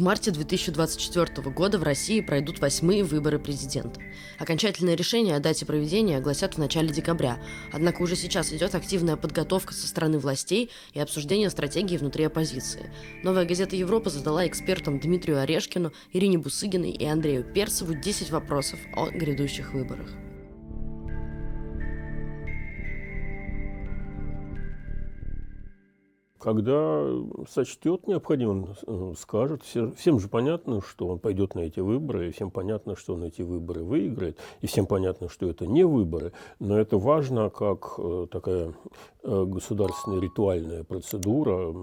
В 0.00 0.02
марте 0.02 0.30
2024 0.30 1.50
года 1.50 1.78
в 1.78 1.82
России 1.82 2.22
пройдут 2.22 2.58
восьмые 2.58 3.04
выборы 3.04 3.38
президента. 3.38 4.00
Окончательное 4.38 4.94
решение 4.94 5.36
о 5.36 5.40
дате 5.40 5.66
проведения 5.66 6.16
огласят 6.16 6.54
в 6.54 6.58
начале 6.58 6.88
декабря, 6.88 7.38
однако 7.70 8.00
уже 8.00 8.16
сейчас 8.16 8.50
идет 8.50 8.74
активная 8.74 9.16
подготовка 9.16 9.74
со 9.74 9.86
стороны 9.86 10.18
властей 10.18 10.70
и 10.94 11.00
обсуждение 11.00 11.50
стратегии 11.50 11.98
внутри 11.98 12.24
оппозиции. 12.24 12.90
Новая 13.22 13.44
газета 13.44 13.76
«Европа» 13.76 14.08
задала 14.08 14.46
экспертам 14.46 15.00
Дмитрию 15.00 15.38
Орешкину, 15.38 15.92
Ирине 16.14 16.38
Бусыгиной 16.38 16.92
и 16.92 17.04
Андрею 17.04 17.44
Перцеву 17.44 17.92
10 17.92 18.30
вопросов 18.30 18.78
о 18.94 19.10
грядущих 19.10 19.74
выборах. 19.74 20.08
Когда 26.40 27.06
сочтет 27.50 28.06
необходимым, 28.06 28.74
э, 28.86 29.12
скажет. 29.18 29.62
Все, 29.62 29.92
всем 29.92 30.18
же 30.18 30.28
понятно, 30.28 30.80
что 30.80 31.06
он 31.06 31.18
пойдет 31.18 31.54
на 31.54 31.60
эти 31.60 31.80
выборы, 31.80 32.28
и 32.28 32.30
всем 32.32 32.50
понятно, 32.50 32.96
что 32.96 33.14
он 33.14 33.24
эти 33.24 33.42
выборы 33.42 33.82
выиграет, 33.82 34.38
и 34.62 34.66
всем 34.66 34.86
понятно, 34.86 35.28
что 35.28 35.50
это 35.50 35.66
не 35.66 35.84
выборы. 35.84 36.32
Но 36.58 36.78
это 36.78 36.96
важно 36.96 37.50
как 37.50 37.94
э, 37.98 38.26
такая 38.30 38.72
э, 39.22 39.44
государственная 39.44 40.20
ритуальная 40.20 40.82
процедура, 40.82 41.74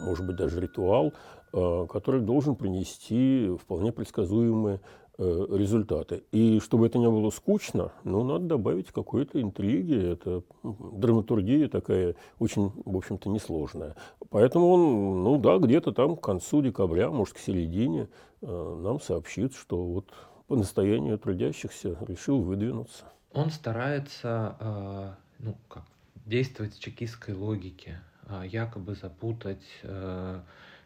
может 0.00 0.24
быть, 0.24 0.36
даже 0.36 0.60
ритуал, 0.60 1.12
который 1.52 2.20
должен 2.20 2.54
принести 2.54 3.50
вполне 3.60 3.90
предсказуемые 3.90 4.80
результаты. 5.20 6.22
И 6.32 6.60
чтобы 6.60 6.86
это 6.86 6.98
не 6.98 7.08
было 7.08 7.30
скучно, 7.30 7.92
ну, 8.04 8.24
надо 8.24 8.46
добавить 8.46 8.88
какой-то 8.88 9.40
интриги. 9.40 10.12
Это 10.12 10.42
драматургия 10.62 11.68
такая 11.68 12.16
очень, 12.38 12.72
в 12.84 12.96
общем-то, 12.96 13.28
несложная. 13.28 13.96
Поэтому 14.30 14.68
он, 14.70 15.22
ну 15.22 15.38
да, 15.38 15.58
где-то 15.58 15.92
там 15.92 16.16
к 16.16 16.22
концу 16.22 16.62
декабря, 16.62 17.10
может, 17.10 17.34
к 17.34 17.38
середине, 17.38 18.08
э, 18.40 18.80
нам 18.82 19.00
сообщит, 19.00 19.54
что 19.54 19.84
вот 19.84 20.06
по 20.46 20.56
настоянию 20.56 21.18
трудящихся 21.18 21.98
решил 22.08 22.40
выдвинуться. 22.40 23.04
Он 23.32 23.50
старается, 23.50 24.56
э, 24.58 25.10
ну, 25.40 25.56
как, 25.68 25.84
действовать 26.24 26.74
в 26.74 26.80
чекистской 26.80 27.34
логике, 27.34 28.00
якобы 28.44 28.94
запутать 28.94 29.66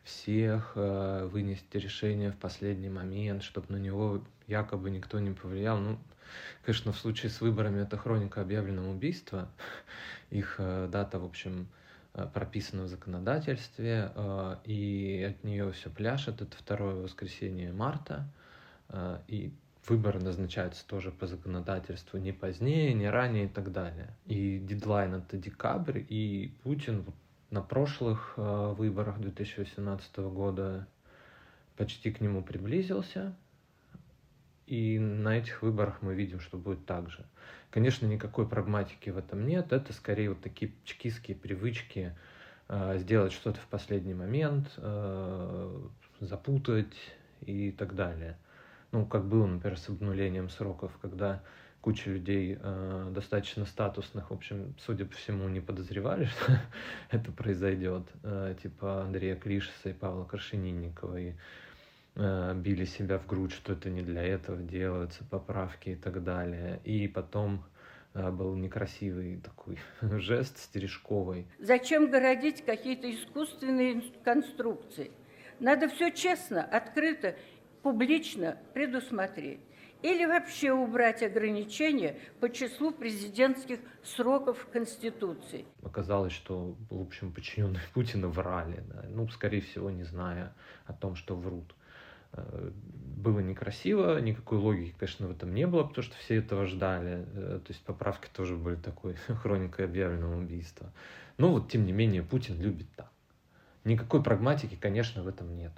всех, 0.04 0.72
э, 0.76 1.26
вынести 1.30 1.78
решение 1.78 2.30
в 2.30 2.36
последний 2.36 2.90
момент, 2.90 3.42
чтобы 3.42 3.72
на 3.72 3.78
него 3.78 4.22
якобы 4.46 4.90
никто 4.90 5.18
не 5.18 5.30
повлиял. 5.30 5.78
Ну, 5.78 5.98
конечно, 6.62 6.92
в 6.92 6.98
случае 6.98 7.30
с 7.30 7.40
выборами 7.40 7.82
это 7.82 7.96
хроника 7.96 8.42
объявленного 8.42 8.90
убийства. 8.90 9.48
Их 10.30 10.56
э, 10.58 10.88
дата, 10.92 11.18
в 11.18 11.24
общем, 11.24 11.68
э, 12.12 12.28
прописана 12.32 12.82
в 12.84 12.88
законодательстве, 12.88 14.12
и 14.64 15.26
от 15.30 15.42
нее 15.42 15.72
все 15.72 15.90
пляшет. 15.90 16.42
Это 16.42 16.56
второе 16.56 16.94
воскресенье 16.96 17.72
марта, 17.72 18.28
и 19.26 19.52
выборы 19.88 20.20
назначаются 20.20 20.86
тоже 20.86 21.10
по 21.10 21.26
законодательству 21.26 22.18
не 22.18 22.32
позднее, 22.32 22.94
не 22.94 23.08
ранее 23.08 23.46
и 23.46 23.48
так 23.48 23.72
далее. 23.72 24.14
И 24.26 24.58
дедлайн 24.58 25.14
это 25.14 25.36
декабрь, 25.36 26.02
и 26.08 26.52
Путин 26.62 27.04
на 27.54 27.62
прошлых 27.62 28.34
э, 28.36 28.74
выборах 28.76 29.20
2018 29.20 30.18
года 30.18 30.88
почти 31.76 32.10
к 32.10 32.20
нему 32.20 32.42
приблизился. 32.42 33.32
И 34.66 34.98
на 34.98 35.38
этих 35.38 35.62
выборах 35.62 36.02
мы 36.02 36.14
видим, 36.14 36.40
что 36.40 36.58
будет 36.58 36.84
так 36.84 37.10
же. 37.10 37.24
Конечно, 37.70 38.06
никакой 38.06 38.48
прагматики 38.48 39.10
в 39.10 39.18
этом 39.18 39.46
нет. 39.46 39.72
Это 39.72 39.92
скорее 39.92 40.30
вот 40.30 40.40
такие 40.40 40.72
чекистские 40.84 41.36
привычки 41.36 42.16
э, 42.68 42.98
сделать 42.98 43.32
что-то 43.32 43.60
в 43.60 43.66
последний 43.66 44.14
момент, 44.14 44.72
э, 44.78 45.88
запутать 46.18 46.96
и 47.42 47.70
так 47.70 47.94
далее. 47.94 48.36
Ну, 48.90 49.06
как 49.06 49.26
было, 49.26 49.46
например, 49.46 49.78
с 49.78 49.88
обнулением 49.88 50.48
сроков, 50.48 50.98
когда 51.00 51.40
куча 51.84 52.08
людей 52.08 52.56
э, 52.58 53.10
достаточно 53.10 53.66
статусных, 53.66 54.30
в 54.30 54.32
общем, 54.34 54.74
судя 54.78 55.04
по 55.04 55.14
всему, 55.16 55.50
не 55.50 55.60
подозревали, 55.60 56.24
что 56.40 56.58
это 57.10 57.30
произойдет. 57.30 58.04
Э, 58.22 58.54
типа 58.62 59.02
Андрея 59.02 59.36
Клишеса 59.36 59.90
и 59.90 59.92
Павла 59.92 60.24
Крашенинникова. 60.24 61.20
И 61.20 61.34
э, 62.14 62.54
били 62.56 62.86
себя 62.86 63.18
в 63.18 63.26
грудь, 63.26 63.52
что 63.52 63.74
это 63.74 63.90
не 63.90 64.00
для 64.00 64.22
этого 64.22 64.62
делаются, 64.62 65.24
поправки 65.24 65.90
и 65.90 65.94
так 65.94 66.24
далее. 66.24 66.80
И 66.84 67.06
потом 67.06 67.62
э, 68.14 68.30
был 68.30 68.56
некрасивый 68.56 69.36
такой 69.44 69.78
жест 70.00 70.56
стережковый. 70.56 71.46
Зачем 71.58 72.10
городить 72.10 72.64
какие-то 72.64 73.14
искусственные 73.14 74.02
конструкции? 74.24 75.10
Надо 75.60 75.90
все 75.90 76.10
честно, 76.10 76.64
открыто, 76.64 77.36
публично 77.82 78.56
предусмотреть 78.72 79.60
или 80.04 80.26
вообще 80.26 80.70
убрать 80.70 81.22
ограничения 81.22 82.18
по 82.38 82.50
числу 82.50 82.92
президентских 82.92 83.78
сроков 84.02 84.68
Конституции. 84.70 85.64
Оказалось, 85.82 86.34
что, 86.34 86.76
в 86.90 87.00
общем, 87.00 87.32
подчиненные 87.32 87.82
Путина 87.94 88.28
врали, 88.28 88.84
да? 88.86 89.06
ну, 89.08 89.26
скорее 89.28 89.62
всего, 89.62 89.90
не 89.90 90.04
зная 90.04 90.54
о 90.84 90.92
том, 90.92 91.16
что 91.16 91.34
врут. 91.34 91.74
Э, 92.32 92.70
было 93.16 93.40
некрасиво, 93.40 94.20
никакой 94.20 94.58
логики, 94.58 94.94
конечно, 94.98 95.26
в 95.26 95.30
этом 95.30 95.54
не 95.54 95.66
было, 95.66 95.84
потому 95.84 96.04
что 96.04 96.14
все 96.18 96.36
этого 96.36 96.66
ждали. 96.66 97.26
Э, 97.32 97.60
то 97.64 97.72
есть 97.72 97.82
поправки 97.82 98.28
тоже 98.30 98.56
были 98.56 98.76
такой 98.76 99.14
хроникой 99.28 99.86
объявленного 99.86 100.38
убийства. 100.38 100.92
Но 101.38 101.50
вот, 101.50 101.70
тем 101.70 101.86
не 101.86 101.92
менее, 101.92 102.22
Путин 102.22 102.60
любит 102.60 102.88
так. 102.94 103.10
Никакой 103.84 104.22
прагматики, 104.22 104.76
конечно, 104.78 105.22
в 105.22 105.28
этом 105.28 105.56
нет. 105.56 105.72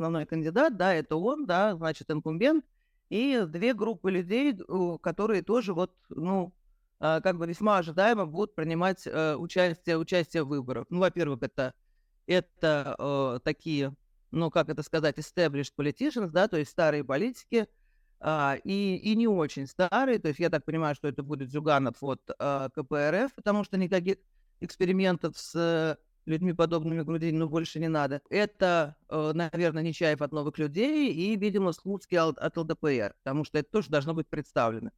Основной 0.00 0.26
кандидат, 0.26 0.76
да, 0.76 0.94
это 0.94 1.16
он, 1.16 1.46
да, 1.46 1.76
значит, 1.76 2.10
инкумбент, 2.10 2.64
и 3.10 3.44
две 3.46 3.74
группы 3.74 4.10
людей, 4.10 4.56
которые 5.02 5.42
тоже 5.42 5.74
вот, 5.74 5.92
ну, 6.08 6.54
а, 6.98 7.20
как 7.20 7.38
бы 7.38 7.46
весьма 7.46 7.78
ожидаемо 7.78 8.26
будут 8.26 8.54
принимать 8.54 9.06
э, 9.06 9.34
участие, 9.34 9.98
участие 9.98 10.44
в 10.44 10.48
выборах. 10.48 10.86
Ну, 10.90 11.00
во-первых, 11.00 11.42
это, 11.42 11.74
это 12.26 12.94
э, 12.98 13.40
такие, 13.42 13.94
ну, 14.30 14.50
как 14.50 14.68
это 14.68 14.82
сказать, 14.82 15.18
established 15.18 15.72
politicians, 15.76 16.28
да, 16.28 16.46
то 16.46 16.56
есть 16.56 16.70
старые 16.70 17.04
политики, 17.04 17.66
а, 18.20 18.56
и, 18.64 18.96
и 18.96 19.16
не 19.16 19.26
очень 19.28 19.66
старые, 19.66 20.18
то 20.18 20.28
есть 20.28 20.40
я 20.40 20.50
так 20.50 20.64
понимаю, 20.64 20.94
что 20.94 21.08
это 21.08 21.22
будет 21.22 21.50
Зюганов 21.50 21.96
от 22.02 22.20
а, 22.38 22.68
КПРФ, 22.70 23.34
потому 23.34 23.64
что 23.64 23.76
никаких 23.76 24.16
экспериментов 24.60 25.38
с 25.38 25.98
людьми, 26.30 26.52
подобными 26.52 27.02
Грудинину, 27.02 27.48
больше 27.48 27.80
не 27.80 27.88
надо. 27.88 28.22
Это, 28.30 28.96
э, 29.08 29.32
наверное, 29.34 29.82
Нечаев 29.82 30.22
от 30.22 30.32
новых 30.32 30.58
людей 30.58 31.12
и, 31.12 31.36
видимо, 31.36 31.72
Слуцкий 31.72 32.18
от 32.18 32.56
ЛДПР, 32.56 33.14
потому 33.22 33.44
что 33.44 33.58
это 33.58 33.70
тоже 33.70 33.90
должно 33.90 34.14
быть 34.14 34.28
представлено. 34.28 34.90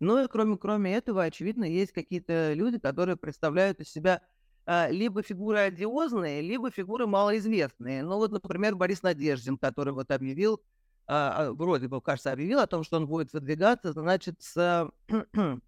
Ну 0.00 0.22
и 0.24 0.28
кроме, 0.28 0.56
кроме 0.58 0.94
этого, 0.94 1.24
очевидно, 1.24 1.64
есть 1.64 1.92
какие-то 1.92 2.52
люди, 2.54 2.78
которые 2.78 3.16
представляют 3.16 3.80
из 3.80 3.90
себя 3.90 4.22
а, 4.66 4.88
либо 4.90 5.22
фигуры 5.22 5.58
одиозные, 5.58 6.42
либо 6.42 6.70
фигуры 6.70 7.06
малоизвестные. 7.06 8.02
Ну 8.02 8.16
вот, 8.16 8.32
например, 8.32 8.74
Борис 8.74 9.02
Надеждин, 9.02 9.56
который 9.56 9.92
вот 9.92 10.10
объявил, 10.10 10.60
а, 11.06 11.46
а, 11.46 11.52
вроде 11.52 11.88
бы, 11.88 12.00
кажется, 12.00 12.32
объявил 12.32 12.58
о 12.58 12.66
том, 12.66 12.82
что 12.82 12.96
он 12.96 13.06
будет 13.06 13.32
выдвигаться, 13.32 13.92
значит, 13.92 14.42
с 14.42 14.90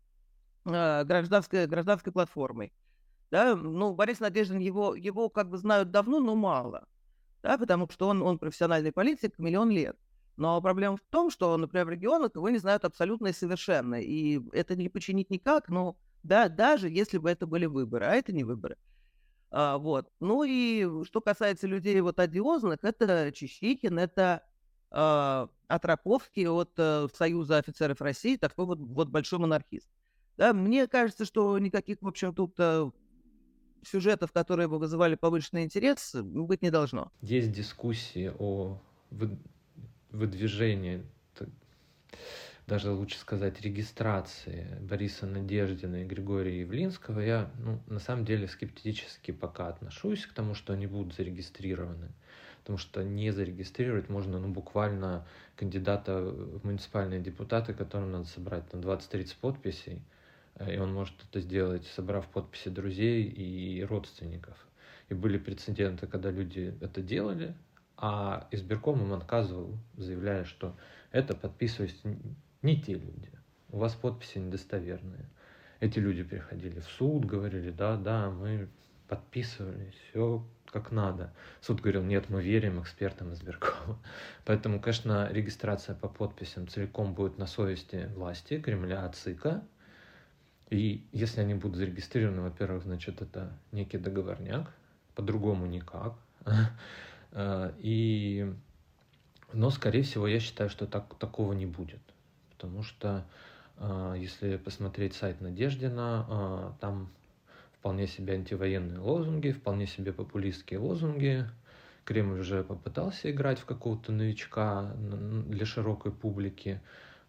гражданской, 0.64 1.66
гражданской 1.66 2.12
платформой. 2.12 2.72
Да, 3.30 3.56
ну, 3.56 3.94
Борис 3.94 4.20
Надеждин, 4.20 4.58
его, 4.58 4.94
его 4.94 5.28
как 5.28 5.50
бы 5.50 5.58
знают 5.58 5.90
давно, 5.90 6.20
но 6.20 6.34
мало. 6.34 6.86
Да, 7.42 7.58
потому 7.58 7.88
что 7.90 8.08
он, 8.08 8.22
он 8.22 8.38
профессиональный 8.38 8.92
политик 8.92 9.38
миллион 9.38 9.70
лет. 9.70 9.96
Но 10.36 10.60
проблема 10.62 10.96
в 10.96 11.02
том, 11.10 11.30
что, 11.30 11.56
например, 11.56 11.86
в 11.86 11.90
регионах 11.90 12.34
его 12.34 12.48
не 12.48 12.58
знают 12.58 12.84
абсолютно 12.84 13.28
и 13.28 13.32
совершенно. 13.32 13.96
И 13.96 14.40
это 14.52 14.76
не 14.76 14.88
починить 14.88 15.30
никак, 15.30 15.68
но 15.68 15.96
да, 16.22 16.48
даже 16.48 16.88
если 16.88 17.18
бы 17.18 17.30
это 17.30 17.46
были 17.46 17.66
выборы, 17.66 18.06
а 18.06 18.14
это 18.14 18.32
не 18.32 18.44
выборы. 18.44 18.76
А, 19.50 19.78
вот. 19.78 20.10
Ну 20.20 20.44
и 20.44 21.04
что 21.04 21.20
касается 21.20 21.66
людей 21.66 22.00
вот 22.00 22.20
одиозных, 22.20 22.78
это 22.82 23.32
Чищикин, 23.32 23.98
это 23.98 24.42
а, 24.90 25.48
Атраковский 25.68 26.48
от 26.48 26.72
а, 26.78 27.08
Союза 27.14 27.58
офицеров 27.58 28.00
России, 28.00 28.36
такой 28.36 28.66
вот, 28.66 28.78
вот 28.78 29.08
большой 29.08 29.38
монархист. 29.38 29.88
Да, 30.36 30.52
мне 30.52 30.86
кажется, 30.86 31.24
что 31.24 31.58
никаких, 31.58 31.98
в 32.00 32.06
общем, 32.06 32.34
тут 32.34 32.54
а, 32.58 32.90
сюжетов, 33.88 34.32
которые 34.32 34.68
бы 34.68 34.78
вызывали 34.78 35.14
повышенный 35.14 35.64
интерес, 35.64 36.14
быть 36.14 36.62
не 36.62 36.70
должно. 36.70 37.10
Есть 37.22 37.52
дискуссии 37.52 38.32
о 38.38 38.78
выдвижении, 40.10 41.02
даже 42.66 42.90
лучше 42.92 43.18
сказать, 43.18 43.60
регистрации 43.62 44.66
Бориса 44.80 45.26
Надеждина 45.26 46.02
и 46.02 46.04
Григория 46.04 46.60
Явлинского. 46.60 47.20
Я, 47.20 47.50
ну, 47.58 47.80
на 47.86 47.98
самом 47.98 48.26
деле, 48.26 48.46
скептически 48.46 49.30
пока 49.30 49.68
отношусь 49.68 50.26
к 50.26 50.34
тому, 50.34 50.54
что 50.54 50.74
они 50.74 50.86
будут 50.86 51.14
зарегистрированы. 51.14 52.08
Потому 52.60 52.76
что 52.76 53.02
не 53.02 53.30
зарегистрировать 53.30 54.10
можно, 54.10 54.38
ну, 54.38 54.48
буквально 54.48 55.26
кандидата 55.56 56.20
в 56.20 56.62
муниципальные 56.66 57.20
депутаты, 57.20 57.72
которым 57.72 58.12
надо 58.12 58.26
собрать 58.26 58.68
там 58.68 58.82
20-30 58.82 59.36
подписей, 59.40 60.02
и 60.66 60.78
он 60.78 60.92
может 60.92 61.14
это 61.28 61.40
сделать, 61.40 61.86
собрав 61.86 62.26
подписи 62.28 62.68
друзей 62.68 63.24
и 63.24 63.82
родственников. 63.84 64.56
И 65.08 65.14
были 65.14 65.38
прецеденты, 65.38 66.06
когда 66.06 66.30
люди 66.30 66.76
это 66.80 67.02
делали, 67.02 67.54
а 67.96 68.46
избирком 68.50 69.02
им 69.02 69.12
отказывал, 69.12 69.78
заявляя, 69.96 70.44
что 70.44 70.76
это 71.10 71.34
подписывались 71.34 72.00
не 72.62 72.80
те 72.80 72.94
люди, 72.94 73.30
у 73.70 73.78
вас 73.78 73.94
подписи 73.94 74.38
недостоверные. 74.38 75.28
Эти 75.80 75.98
люди 75.98 76.22
приходили 76.22 76.80
в 76.80 76.86
суд, 76.86 77.24
говорили, 77.24 77.70
да, 77.70 77.96
да, 77.96 78.30
мы 78.30 78.68
подписывали, 79.08 79.92
все 80.10 80.44
как 80.66 80.92
надо. 80.92 81.32
Суд 81.60 81.80
говорил, 81.80 82.02
нет, 82.02 82.28
мы 82.28 82.42
верим 82.42 82.80
экспертам 82.80 83.32
избиркома. 83.32 83.98
Поэтому, 84.44 84.80
конечно, 84.80 85.28
регистрация 85.32 85.94
по 85.94 86.08
подписям 86.08 86.68
целиком 86.68 87.14
будет 87.14 87.38
на 87.38 87.46
совести 87.46 88.10
власти, 88.14 88.60
Кремля, 88.60 89.08
ЦИКа. 89.08 89.62
И 90.70 91.02
если 91.12 91.40
они 91.40 91.54
будут 91.54 91.76
зарегистрированы, 91.76 92.42
во-первых, 92.42 92.82
значит, 92.82 93.22
это 93.22 93.50
некий 93.72 93.98
договорняк, 93.98 94.70
по-другому 95.14 95.66
никак. 95.66 96.14
Э, 97.32 97.72
и... 97.78 98.52
Но, 99.54 99.70
скорее 99.70 100.02
всего, 100.02 100.26
я 100.26 100.40
считаю, 100.40 100.68
что 100.68 100.86
так, 100.86 101.14
такого 101.14 101.54
не 101.54 101.64
будет. 101.64 102.00
Потому 102.50 102.82
что, 102.82 103.24
э, 103.78 104.16
если 104.18 104.58
посмотреть 104.58 105.14
сайт 105.14 105.40
Надеждина, 105.40 106.26
э, 106.28 106.70
там 106.80 107.08
вполне 107.78 108.06
себе 108.06 108.34
антивоенные 108.34 108.98
лозунги, 108.98 109.52
вполне 109.52 109.86
себе 109.86 110.12
популистские 110.12 110.80
лозунги. 110.80 111.46
Кремль 112.04 112.40
уже 112.40 112.62
попытался 112.62 113.30
играть 113.30 113.58
в 113.58 113.64
какого-то 113.64 114.12
новичка 114.12 114.92
для 114.96 115.64
широкой 115.64 116.12
публики 116.12 116.80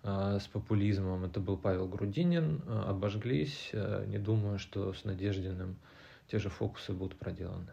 с 0.03 0.47
популизмом. 0.51 1.25
Это 1.25 1.39
был 1.39 1.57
Павел 1.57 1.87
Грудинин. 1.87 2.61
Обожглись. 2.67 3.71
Не 4.07 4.17
думаю, 4.17 4.59
что 4.59 4.93
с 4.93 5.03
Надеждиным 5.03 5.77
те 6.27 6.39
же 6.39 6.49
фокусы 6.49 6.93
будут 6.93 7.17
проделаны. 7.17 7.71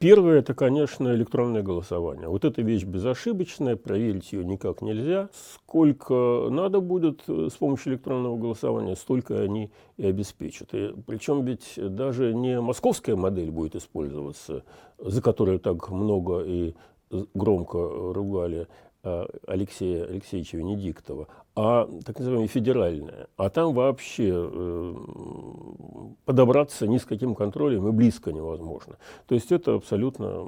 Первое– 0.00 0.38
это, 0.40 0.54
конечно, 0.54 1.14
электронное 1.14 1.62
голосование. 1.62 2.26
Вот 2.26 2.46
эта 2.46 2.62
вещь 2.62 2.84
безошибочная, 2.84 3.76
проверить 3.76 4.32
ее 4.32 4.46
никак 4.46 4.80
нельзя. 4.80 5.28
Сколько 5.52 6.48
надо 6.50 6.80
будет 6.80 7.20
э, 7.28 7.48
с 7.52 7.56
помощью 7.56 7.92
электронного 7.92 8.38
голосования, 8.38 8.96
столько 8.96 9.42
они 9.42 9.70
и 9.98 10.06
обеспечат. 10.06 10.72
И, 10.72 10.94
причем 11.06 11.44
ведь 11.44 11.74
даже 11.76 12.32
не 12.32 12.62
московская 12.62 13.14
модель 13.14 13.50
будет 13.50 13.76
использоваться, 13.76 14.64
за 14.98 15.20
которую 15.20 15.60
так 15.60 15.90
много 15.90 16.44
и 16.44 16.74
громко 17.34 17.78
ругали 18.14 18.68
Алексея 19.02 20.04
Алексеевича 20.04 20.58
Венедиктова, 20.58 21.28
а 21.56 21.88
так 22.04 22.18
называемая 22.18 22.48
федеральная. 22.48 23.28
А 23.36 23.48
там 23.48 23.72
вообще 23.72 24.30
э, 24.30 24.94
подобраться 26.24 26.86
ни 26.86 26.98
с 26.98 27.04
каким 27.04 27.34
контролем 27.34 27.88
и 27.88 27.92
близко 27.92 28.32
невозможно. 28.32 28.96
То 29.26 29.34
есть 29.34 29.52
это 29.52 29.74
абсолютно 29.74 30.46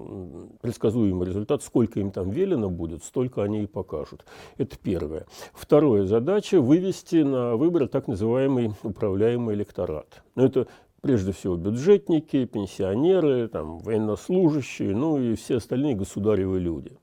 предсказуемый 0.61 1.27
результат. 1.27 1.63
Сколько 1.63 2.01
им 2.01 2.11
там 2.11 2.31
велено 2.31 2.69
будет, 2.69 3.05
столько 3.05 3.43
они 3.43 3.65
и 3.65 3.67
покажут. 3.67 4.25
Это 4.59 4.77
первое. 4.79 5.27
Второе 5.55 6.07
задача– 6.07 6.61
вывести 6.63 7.23
на 7.23 7.57
выборы 7.57 7.89
так 7.89 8.07
называемый 8.07 8.73
управляемый 8.83 9.55
электорат. 9.55 10.23
Но 10.35 10.45
это 10.45 10.67
прежде 11.01 11.33
всего 11.33 11.57
бюджетники, 11.57 12.45
пенсионеры, 12.45 13.49
там, 13.49 13.79
военнослужащие, 13.79 14.95
ну 14.95 15.19
и 15.19 15.35
все 15.35 15.57
остальные 15.57 15.97
государевые 15.97 16.61
люди. 16.61 16.97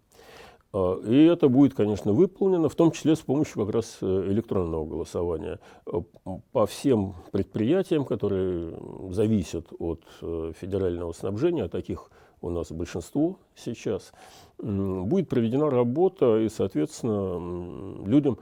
А, 0.71 0.99
и 1.01 1.25
это 1.25 1.49
будет, 1.49 1.73
конечно, 1.73 2.13
выполнено, 2.13 2.69
в 2.69 2.75
том 2.75 2.91
числе 2.91 3.15
с 3.15 3.19
помощью 3.19 3.65
как 3.65 3.73
раз 3.73 3.97
э, 4.01 4.05
электронного 4.27 4.85
голосования. 4.85 5.59
Э, 5.85 6.01
по 6.51 6.65
всем 6.67 7.15
предприятиям, 7.31 8.05
которые 8.05 8.77
зависят 9.09 9.67
от 9.79 10.03
э, 10.21 10.53
федерального 10.59 11.11
снабжения, 11.13 11.65
а 11.65 11.69
таких 11.69 12.11
у 12.41 12.49
нас 12.49 12.71
большинство 12.71 13.37
сейчас, 13.55 14.13
будет 14.57 15.27
проведена 15.27 15.69
работа, 15.69 16.39
и, 16.39 16.47
соответственно, 16.47 18.05
людям 18.05 18.37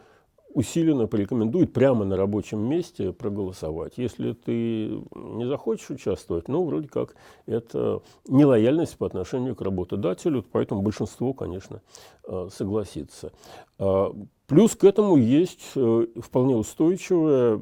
усиленно 0.57 1.05
порекомендует 1.05 1.71
прямо 1.71 2.03
на 2.03 2.17
рабочем 2.17 2.59
месте 2.67 3.13
проголосовать. 3.13 3.93
Если 3.97 4.33
ты 4.33 4.87
не 5.13 5.45
захочешь 5.45 5.91
участвовать, 5.91 6.47
ну, 6.47 6.65
вроде 6.65 6.87
как, 6.87 7.13
это 7.45 8.01
нелояльность 8.27 8.97
по 8.97 9.05
отношению 9.05 9.55
к 9.55 9.61
работодателю, 9.61 10.43
поэтому 10.51 10.81
большинство, 10.81 11.33
конечно, 11.33 11.83
э, 12.27 12.49
согласится. 12.51 13.31
А, 13.77 14.11
плюс 14.47 14.75
к 14.75 14.83
этому 14.83 15.15
есть 15.17 15.73
э, 15.75 16.07
вполне 16.23 16.55
устойчивая 16.55 17.59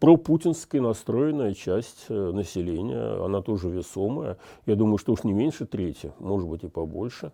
пропутинская 0.00 0.80
настроенная 0.80 1.52
часть 1.52 2.06
э, 2.08 2.30
населения, 2.32 3.22
она 3.22 3.42
тоже 3.42 3.68
весомая, 3.68 4.38
я 4.64 4.76
думаю, 4.76 4.96
что 4.96 5.12
уж 5.12 5.24
не 5.24 5.34
меньше 5.34 5.66
трети, 5.66 6.10
может 6.20 6.48
быть 6.48 6.64
и 6.64 6.68
побольше. 6.68 7.32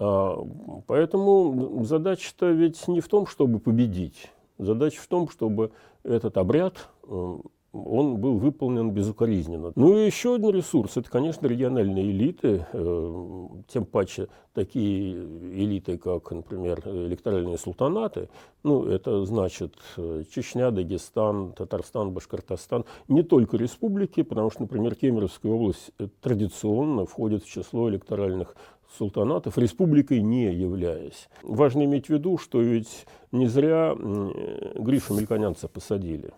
А, 0.00 0.42
поэтому 0.86 1.84
задача-то 1.84 2.50
ведь 2.50 2.88
не 2.88 3.00
в 3.00 3.08
том, 3.08 3.26
чтобы 3.26 3.58
победить. 3.58 4.30
Задача 4.58 5.00
в 5.00 5.06
том, 5.06 5.28
чтобы 5.28 5.72
этот 6.02 6.38
обряд 6.38 6.88
э, 7.04 7.36
он 7.72 8.16
был 8.16 8.38
выполнен 8.38 8.90
безукоризненно. 8.90 9.72
Ну 9.76 9.96
и 9.96 10.06
еще 10.06 10.34
один 10.34 10.50
ресурс– 10.50 10.92
это, 10.96 11.08
конечно, 11.10 11.46
региональные 11.46 12.10
элиты, 12.10 12.66
э, 12.72 13.48
тем 13.68 13.84
паче 13.84 14.28
такие 14.54 15.12
элиты, 15.14 15.98
как, 15.98 16.30
например, 16.32 16.82
электоральные 16.84 17.58
султанаты, 17.58 18.28
ну, 18.64 18.84
это 18.86 19.24
значит 19.24 19.74
э, 19.96 20.24
Чечня, 20.34 20.70
Дагестан, 20.70 21.52
Татарстан, 21.52 22.10
Башкортостан, 22.10 22.84
не 23.08 23.22
только 23.22 23.56
республики, 23.56 24.22
потому 24.22 24.50
что, 24.50 24.62
например, 24.62 24.94
Кемеровская 24.94 25.52
область 25.52 25.92
традиционно 26.20 27.06
входит 27.06 27.44
в 27.44 27.48
число 27.48 27.88
электоральных 27.88 28.56
султанатов, 28.96 29.58
республикой 29.58 30.22
не 30.22 30.52
являясь. 30.52 31.28
Важно 31.42 31.84
иметь 31.84 32.06
в 32.06 32.10
виду, 32.10 32.38
что 32.38 32.60
ведь 32.60 33.06
не 33.32 33.46
зря 33.46 33.94
Гришу 33.94 35.14
Мельконянца 35.14 35.68
посадили. 35.68 36.32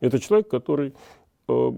Это 0.00 0.18
человек, 0.18 0.48
который 0.48 0.94
э, 1.48 1.72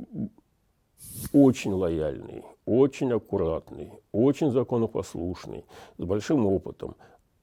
очень 1.32 1.72
лояльный, 1.72 2.44
очень 2.64 3.12
аккуратный, 3.12 3.92
очень 4.12 4.50
законопослушный, 4.50 5.64
с 5.98 6.04
большим 6.04 6.46
опытом. 6.46 6.96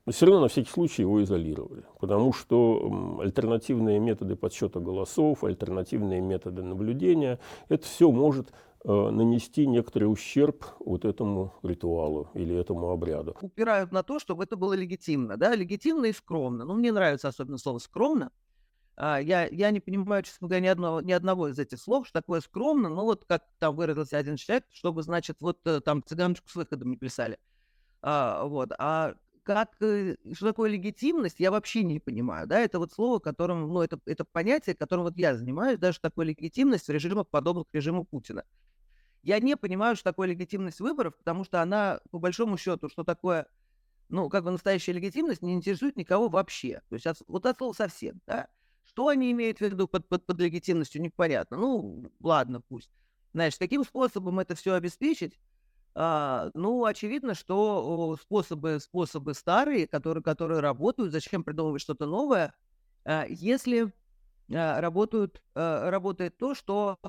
Но 0.06 0.12
все 0.12 0.26
равно 0.26 0.42
на 0.42 0.48
всякий 0.50 0.70
случай 0.70 1.04
его 1.04 1.24
изолировали, 1.24 1.84
потому 2.02 2.34
что 2.34 3.18
альтернативные 3.22 4.00
методы 4.00 4.36
подсчета 4.36 4.82
голосов, 4.82 5.46
альтернативные 5.46 6.20
методы 6.20 6.62
наблюдения, 6.62 7.40
это 7.70 7.86
все 7.86 8.12
может 8.12 8.52
Э, 8.52 8.73
нанести 8.84 9.66
некоторый 9.66 10.06
ущерб 10.06 10.66
вот 10.80 11.06
этому 11.06 11.54
ритуалу 11.64 12.30
или 12.34 12.56
этому 12.56 12.90
обряду. 12.90 13.36
Упирают 13.42 13.92
на 13.92 14.04
то, 14.04 14.20
чтобы 14.20 14.44
это 14.44 14.56
было 14.56 14.74
легитимно, 14.74 15.38
да, 15.38 15.56
легитимно 15.56 16.08
и 16.08 16.14
скромно. 16.14 16.66
Ну, 16.66 16.74
мне 16.74 16.92
нравится 16.92 17.30
особенно 17.30 17.58
слово 17.58 17.80
«скромно». 17.80 18.32
А, 18.96 19.20
я, 19.20 19.48
я 19.48 19.72
не 19.72 19.80
понимаю, 19.80 20.24
честно 20.24 20.48
говоря, 20.48 20.64
ни 20.64 20.68
одного, 20.68 21.02
ни 21.02 21.12
одного 21.12 21.48
из 21.48 21.58
этих 21.58 21.80
слов, 21.80 22.08
что 22.08 22.22
такое 22.22 22.42
скромно, 22.42 22.90
ну, 22.90 23.04
вот 23.04 23.26
как 23.26 23.44
там 23.58 23.76
выразился 23.76 24.18
один 24.18 24.36
человек, 24.36 24.66
чтобы, 24.72 25.02
значит, 25.02 25.38
вот 25.40 25.60
э, 25.66 25.82
там 25.82 26.04
цыганочку 26.04 26.48
с 26.50 26.56
выходом 26.56 26.92
не 26.92 26.98
плясали. 26.98 27.40
А, 28.02 28.46
вот, 28.46 28.72
а 28.78 29.16
как, 29.42 29.76
э, 29.82 30.16
что 30.34 30.48
такое 30.48 30.70
легитимность, 30.70 31.40
я 31.40 31.50
вообще 31.50 31.84
не 31.84 32.00
понимаю, 32.00 32.46
да, 32.46 32.60
это 32.60 32.78
вот 32.78 32.92
слово, 32.94 33.18
которым, 33.18 33.68
ну, 33.68 33.82
это, 33.82 34.00
это 34.06 34.26
понятие, 34.26 34.76
которым 34.76 35.06
вот 35.06 35.18
я 35.18 35.36
занимаюсь, 35.36 35.80
даже 35.80 36.00
такой 36.00 36.26
легитимность 36.26 36.88
в 36.88 36.92
режимах, 36.92 37.28
подобных 37.30 37.66
режиму 37.74 38.04
Путина. 38.04 38.44
Я 39.24 39.40
не 39.40 39.56
понимаю, 39.56 39.96
что 39.96 40.04
такое 40.04 40.28
легитимность 40.28 40.82
выборов, 40.82 41.18
потому 41.18 41.46
что 41.46 41.62
она, 41.62 42.02
по 42.12 42.20
большому 42.20 42.58
счету, 42.58 42.90
что 42.90 43.04
такое, 43.06 43.48
ну, 44.10 44.30
как 44.30 44.44
бы 44.44 44.52
настоящая 44.52 44.92
легитимность, 44.92 45.42
не 45.42 45.54
интересует 45.54 45.96
никого 45.96 46.28
вообще. 46.28 46.82
То 46.90 46.96
есть 46.96 47.08
от, 47.08 47.18
вот 47.28 47.46
от 47.46 47.58
слова 47.58 47.74
совсем, 47.74 48.22
да. 48.28 48.50
Что 48.86 49.08
они 49.08 49.32
имеют 49.32 49.60
в 49.60 49.62
виду 49.62 49.88
под, 49.88 50.10
под, 50.10 50.26
под 50.26 50.40
легитимностью, 50.42 51.02
непонятно. 51.02 51.56
Ну, 51.56 52.12
ладно, 52.20 52.62
пусть. 52.68 52.92
Знаешь, 53.32 53.58
каким 53.58 53.86
способом 53.86 54.40
это 54.40 54.56
все 54.56 54.74
обеспечить? 54.74 55.40
А, 55.96 56.50
ну, 56.54 56.84
очевидно, 56.84 57.34
что 57.34 58.18
способы, 58.22 58.80
способы 58.82 59.34
старые, 59.34 59.88
которые, 59.88 60.22
которые 60.22 60.60
работают, 60.60 61.14
зачем 61.14 61.46
придумывать 61.46 61.82
что-то 61.82 62.06
новое, 62.06 62.54
а, 63.06 63.26
если 63.30 63.94
а, 64.54 64.82
работают, 64.82 65.42
а, 65.56 65.90
работает 65.90 66.38
то, 66.38 66.56
что 66.56 67.00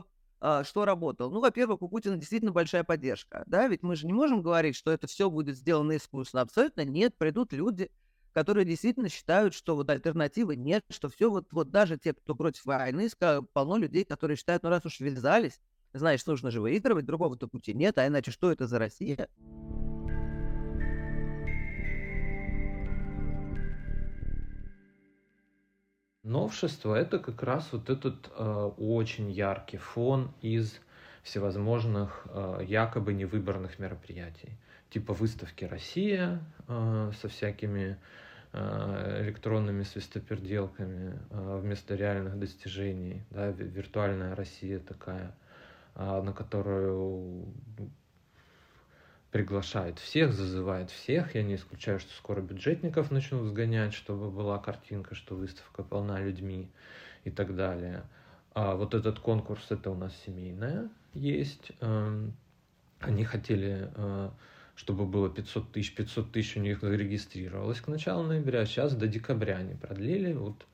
что 0.41 0.85
работал? 0.85 1.31
Ну, 1.31 1.41
во-первых, 1.41 1.83
у 1.83 1.89
Путина 1.89 2.17
действительно 2.17 2.53
большая 2.53 2.85
поддержка, 2.85 3.45
да, 3.47 3.67
ведь 3.69 3.83
мы 3.83 3.97
же 3.97 4.07
не 4.07 4.13
можем 4.13 4.43
говорить, 4.43 4.77
что 4.77 4.91
это 4.91 5.07
все 5.07 5.31
будет 5.31 5.57
сделано 5.57 5.97
искусственно. 5.97 6.43
Абсолютно 6.43 6.85
нет, 6.85 7.17
придут 7.17 7.53
люди, 7.53 7.91
которые 8.33 8.65
действительно 8.65 9.09
считают, 9.09 9.55
что 9.55 9.77
вот 9.77 9.89
альтернативы 9.89 10.57
нет, 10.57 10.83
что 10.91 11.09
все 11.09 11.31
вот, 11.31 11.47
вот 11.53 11.71
даже 11.71 11.97
те, 11.97 12.13
кто 12.13 12.35
против 12.35 12.65
войны, 12.65 13.09
полно 13.53 13.77
людей, 13.77 14.05
которые 14.05 14.37
считают, 14.37 14.65
ну 14.65 14.71
раз 14.71 14.85
уж 14.85 15.01
ввязались, 15.01 15.61
знаешь, 15.93 16.27
нужно 16.27 16.51
же 16.51 16.61
выигрывать, 16.61 17.07
другого-то 17.07 17.47
пути 17.47 17.73
нет, 17.73 17.97
а 17.99 18.07
иначе 18.07 18.33
что 18.33 18.51
это 18.51 18.67
за 18.67 18.79
Россия? 18.79 19.29
Новшество 26.25 26.95
это 26.95 27.19
как 27.19 27.43
раз 27.43 27.69
вот 27.71 27.91
этот 27.91 28.31
э, 28.35 28.71
очень 28.79 29.31
яркий 29.31 29.77
фон 29.77 30.33
из 30.41 30.81
всевозможных 31.23 32.27
э, 32.31 32.65
якобы 32.67 33.13
невыборных 33.13 33.79
мероприятий. 33.79 34.57
Типа 34.89 35.13
выставки 35.13 35.67
«Россия» 35.67 36.41
э, 36.67 37.13
со 37.21 37.29
всякими 37.29 37.99
э, 38.53 39.23
электронными 39.23 39.83
свистоперделками 39.83 41.21
э, 41.29 41.59
вместо 41.61 41.95
реальных 41.95 42.39
достижений. 42.39 43.23
Да, 43.29 43.49
виртуальная 43.49 44.35
Россия 44.35 44.79
такая, 44.79 45.37
э, 45.95 46.23
на 46.23 46.33
которую 46.33 47.53
приглашает 49.35 49.99
всех, 49.99 50.33
зазывает 50.33 50.93
всех. 50.93 51.35
Я 51.35 51.43
не 51.43 51.57
исключаю, 51.57 51.99
что 51.99 52.15
скоро 52.15 52.41
бюджетников 52.41 53.11
начнут 53.11 53.49
сгонять, 53.49 53.93
чтобы 53.93 54.31
была 54.31 54.59
картинка, 54.59 55.17
что 55.17 55.35
выставка 55.35 55.83
полна 55.83 56.21
людьми 56.21 56.71
и 57.25 57.33
так 57.33 57.57
далее. 57.57 58.05
А 58.53 58.77
вот 58.77 58.95
этот 58.95 59.19
конкурс, 59.19 59.67
это 59.71 59.91
у 59.91 59.97
нас 59.97 60.13
семейная 60.25 60.89
есть. 61.15 61.73
Эм, 61.81 62.37
они 63.01 63.25
хотели, 63.25 63.91
э, 63.97 64.31
чтобы 64.77 65.05
было 65.05 65.29
500 65.29 65.73
тысяч, 65.73 65.97
500 65.97 66.31
тысяч 66.31 66.57
у 66.57 66.61
них 66.61 66.81
зарегистрировалось 66.81 67.81
к 67.81 67.89
началу 67.89 68.23
ноября, 68.23 68.65
сейчас 68.67 68.95
до 68.95 69.09
декабря 69.09 69.57
они 69.57 69.75
продлили. 69.75 70.33
Вот 70.33 70.63
а, 70.63 70.67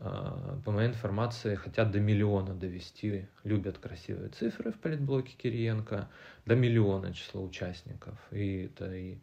по 0.00 0.70
моей 0.70 0.88
информации, 0.88 1.56
хотят 1.56 1.90
до 1.90 2.00
миллиона 2.00 2.54
довести, 2.54 3.26
любят 3.44 3.76
красивые 3.78 4.30
цифры 4.30 4.72
в 4.72 4.78
политблоке 4.78 5.34
Кириенко, 5.36 6.08
до 6.46 6.54
миллиона 6.56 7.12
число 7.12 7.42
участников. 7.42 8.18
И 8.30 8.70
это 8.70 8.94
и 8.94 9.18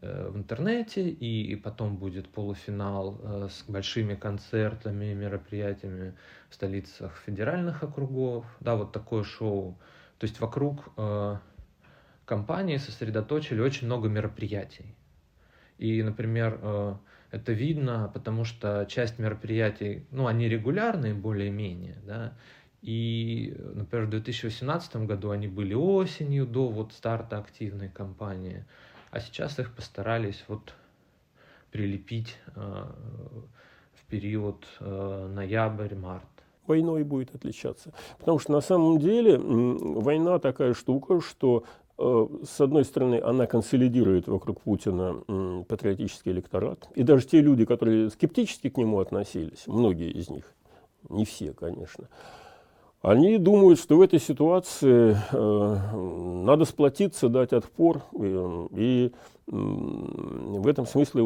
э, 0.00 0.30
в 0.30 0.36
интернете, 0.38 1.10
и, 1.10 1.54
потом 1.56 1.96
будет 1.96 2.30
полуфинал 2.30 3.20
э, 3.22 3.48
с 3.50 3.64
большими 3.68 4.14
концертами, 4.14 5.12
мероприятиями 5.12 6.14
в 6.48 6.54
столицах 6.54 7.14
федеральных 7.26 7.82
округов. 7.82 8.46
Да, 8.60 8.76
вот 8.76 8.92
такое 8.92 9.22
шоу. 9.22 9.78
То 10.18 10.24
есть 10.24 10.40
вокруг 10.40 10.94
э, 10.96 11.36
компании 12.24 12.78
сосредоточили 12.78 13.60
очень 13.60 13.86
много 13.86 14.08
мероприятий. 14.08 14.94
И, 15.76 16.02
например, 16.02 16.98
это 17.36 17.52
видно, 17.52 18.10
потому 18.12 18.44
что 18.44 18.86
часть 18.88 19.18
мероприятий, 19.18 20.06
ну, 20.10 20.26
они 20.26 20.48
регулярные 20.48 21.14
более-менее, 21.14 21.98
да, 22.04 22.32
и, 22.82 23.54
например, 23.74 24.06
в 24.06 24.10
2018 24.10 24.96
году 25.06 25.30
они 25.30 25.48
были 25.48 25.74
осенью 25.74 26.46
до 26.46 26.68
вот 26.68 26.92
старта 26.92 27.38
активной 27.38 27.88
кампании, 27.88 28.64
а 29.10 29.20
сейчас 29.20 29.58
их 29.58 29.74
постарались 29.74 30.44
вот 30.48 30.74
прилепить 31.70 32.36
э, 32.54 32.84
в 33.94 34.04
период 34.08 34.66
э, 34.80 35.30
ноябрь-март 35.34 36.24
войной 36.66 37.04
будет 37.04 37.34
отличаться. 37.34 37.92
Потому 38.18 38.38
что 38.38 38.52
на 38.52 38.60
самом 38.60 38.98
деле 38.98 39.38
война 39.38 40.38
такая 40.38 40.74
штука, 40.74 41.20
что 41.20 41.64
с 41.98 42.60
одной 42.60 42.84
стороны, 42.84 43.20
она 43.22 43.46
консолидирует 43.46 44.28
вокруг 44.28 44.60
Путина 44.60 45.64
патриотический 45.68 46.32
электорат. 46.32 46.88
И 46.94 47.02
даже 47.02 47.26
те 47.26 47.40
люди, 47.40 47.64
которые 47.64 48.10
скептически 48.10 48.68
к 48.68 48.76
нему 48.76 49.00
относились, 49.00 49.64
многие 49.66 50.10
из 50.10 50.28
них, 50.28 50.54
не 51.08 51.24
все, 51.24 51.52
конечно, 51.52 52.08
они 53.06 53.38
думают, 53.38 53.78
что 53.78 53.96
в 53.98 54.00
этой 54.00 54.18
ситуации 54.18 55.16
э, 55.30 56.42
надо 56.44 56.64
сплотиться, 56.64 57.28
дать 57.28 57.52
отпор. 57.52 58.02
Э, 58.18 58.66
и 58.72 59.12
в 59.46 60.66
этом 60.66 60.86
смысле 60.86 61.22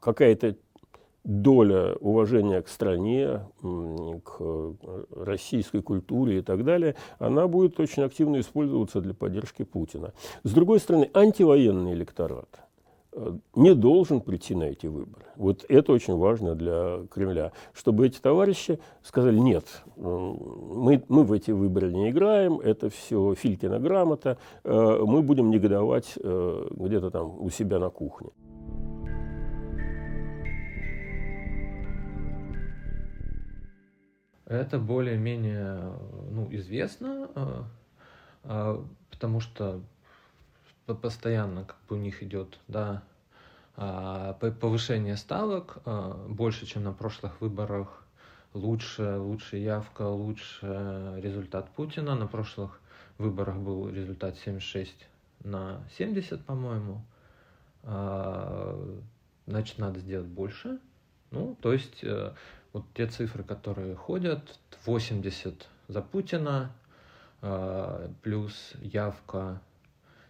какая-то 0.00 0.56
доля 1.26 1.96
уважения 1.96 2.62
к 2.62 2.68
стране, 2.68 3.40
к 3.60 4.36
э, 4.38 4.72
российской 5.10 5.82
культуре 5.82 6.38
и 6.38 6.40
так 6.40 6.64
далее, 6.64 6.94
она 7.18 7.48
будет 7.48 7.80
очень 7.80 8.04
активно 8.04 8.38
использоваться 8.38 9.00
для 9.00 9.12
поддержки 9.12 9.64
Путина. 9.64 10.12
С 10.44 10.52
другой 10.52 10.78
стороны, 10.78 11.10
антивоенный 11.12 11.94
электорат 11.94 12.48
э, 13.12 13.38
не 13.56 13.74
должен 13.74 14.20
прийти 14.20 14.54
на 14.54 14.64
эти 14.64 14.86
выборы. 14.86 15.24
Вот 15.34 15.64
это 15.68 15.92
очень 15.92 16.16
важно 16.16 16.54
для 16.54 17.00
Кремля, 17.10 17.50
чтобы 17.72 18.06
эти 18.06 18.20
товарищи 18.20 18.78
сказали, 19.02 19.38
нет, 19.40 19.64
мы, 19.96 21.02
мы 21.08 21.24
в 21.24 21.32
эти 21.32 21.50
выборы 21.50 21.92
не 21.92 22.10
играем, 22.10 22.60
это 22.60 22.88
все 22.88 23.34
Филькина 23.34 23.80
грамота, 23.80 24.38
э, 24.62 25.04
мы 25.04 25.22
будем 25.22 25.50
негодовать 25.50 26.14
где-то 26.16 27.10
там 27.10 27.42
у 27.42 27.50
себя 27.50 27.80
на 27.80 27.90
кухне. 27.90 28.30
Это 34.46 34.78
более-менее 34.78 35.92
ну, 36.30 36.46
известно, 36.52 37.28
а, 37.34 37.64
а, 38.44 38.86
потому 39.10 39.40
что 39.40 39.80
постоянно 40.86 41.64
как 41.64 41.76
бы 41.88 41.96
у 41.96 41.98
них 41.98 42.22
идет 42.22 42.60
да, 42.68 43.02
а, 43.76 44.34
повышение 44.34 45.16
ставок 45.16 45.78
больше, 46.28 46.64
чем 46.64 46.84
на 46.84 46.92
прошлых 46.92 47.40
выборах. 47.40 48.04
Лучше, 48.54 49.18
лучше 49.18 49.56
явка, 49.58 50.02
лучше 50.02 51.18
результат 51.18 51.68
Путина. 51.70 52.14
На 52.14 52.26
прошлых 52.26 52.80
выборах 53.18 53.56
был 53.56 53.90
результат 53.90 54.36
76 54.38 54.94
на 55.44 55.80
70, 55.98 56.42
по-моему. 56.46 57.02
Значит, 59.46 59.78
надо 59.78 59.98
сделать 59.98 60.28
больше. 60.28 60.78
Ну, 61.30 61.56
то 61.60 61.72
есть 61.72 62.02
э, 62.02 62.32
вот 62.76 62.84
те 62.92 63.06
цифры, 63.06 63.42
которые 63.42 63.94
ходят, 63.94 64.58
80 64.84 65.66
за 65.88 66.02
Путина, 66.02 66.70
а, 67.40 68.12
плюс 68.22 68.74
явка 68.82 69.62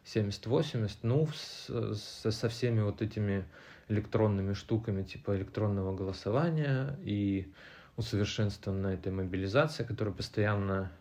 70-80, 0.05 0.99
ну, 1.03 1.27
со 1.33 2.49
всеми 2.49 2.83
вот 2.83 3.03
этими 3.03 3.45
электронными 3.89 4.53
штуками, 4.53 5.03
типа 5.03 5.37
электронного 5.37 5.97
голосования 5.97 6.97
и 7.03 7.53
усовершенствованной 7.97 8.95
этой 8.95 9.11
мобилизации, 9.11 9.83
которая 9.83 10.15
постоянно 10.15 10.93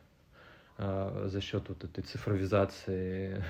э, 0.80 1.28
за 1.30 1.42
счет 1.42 1.70
вот 1.70 1.84
этой 1.84 2.04
цифровизации 2.04 3.44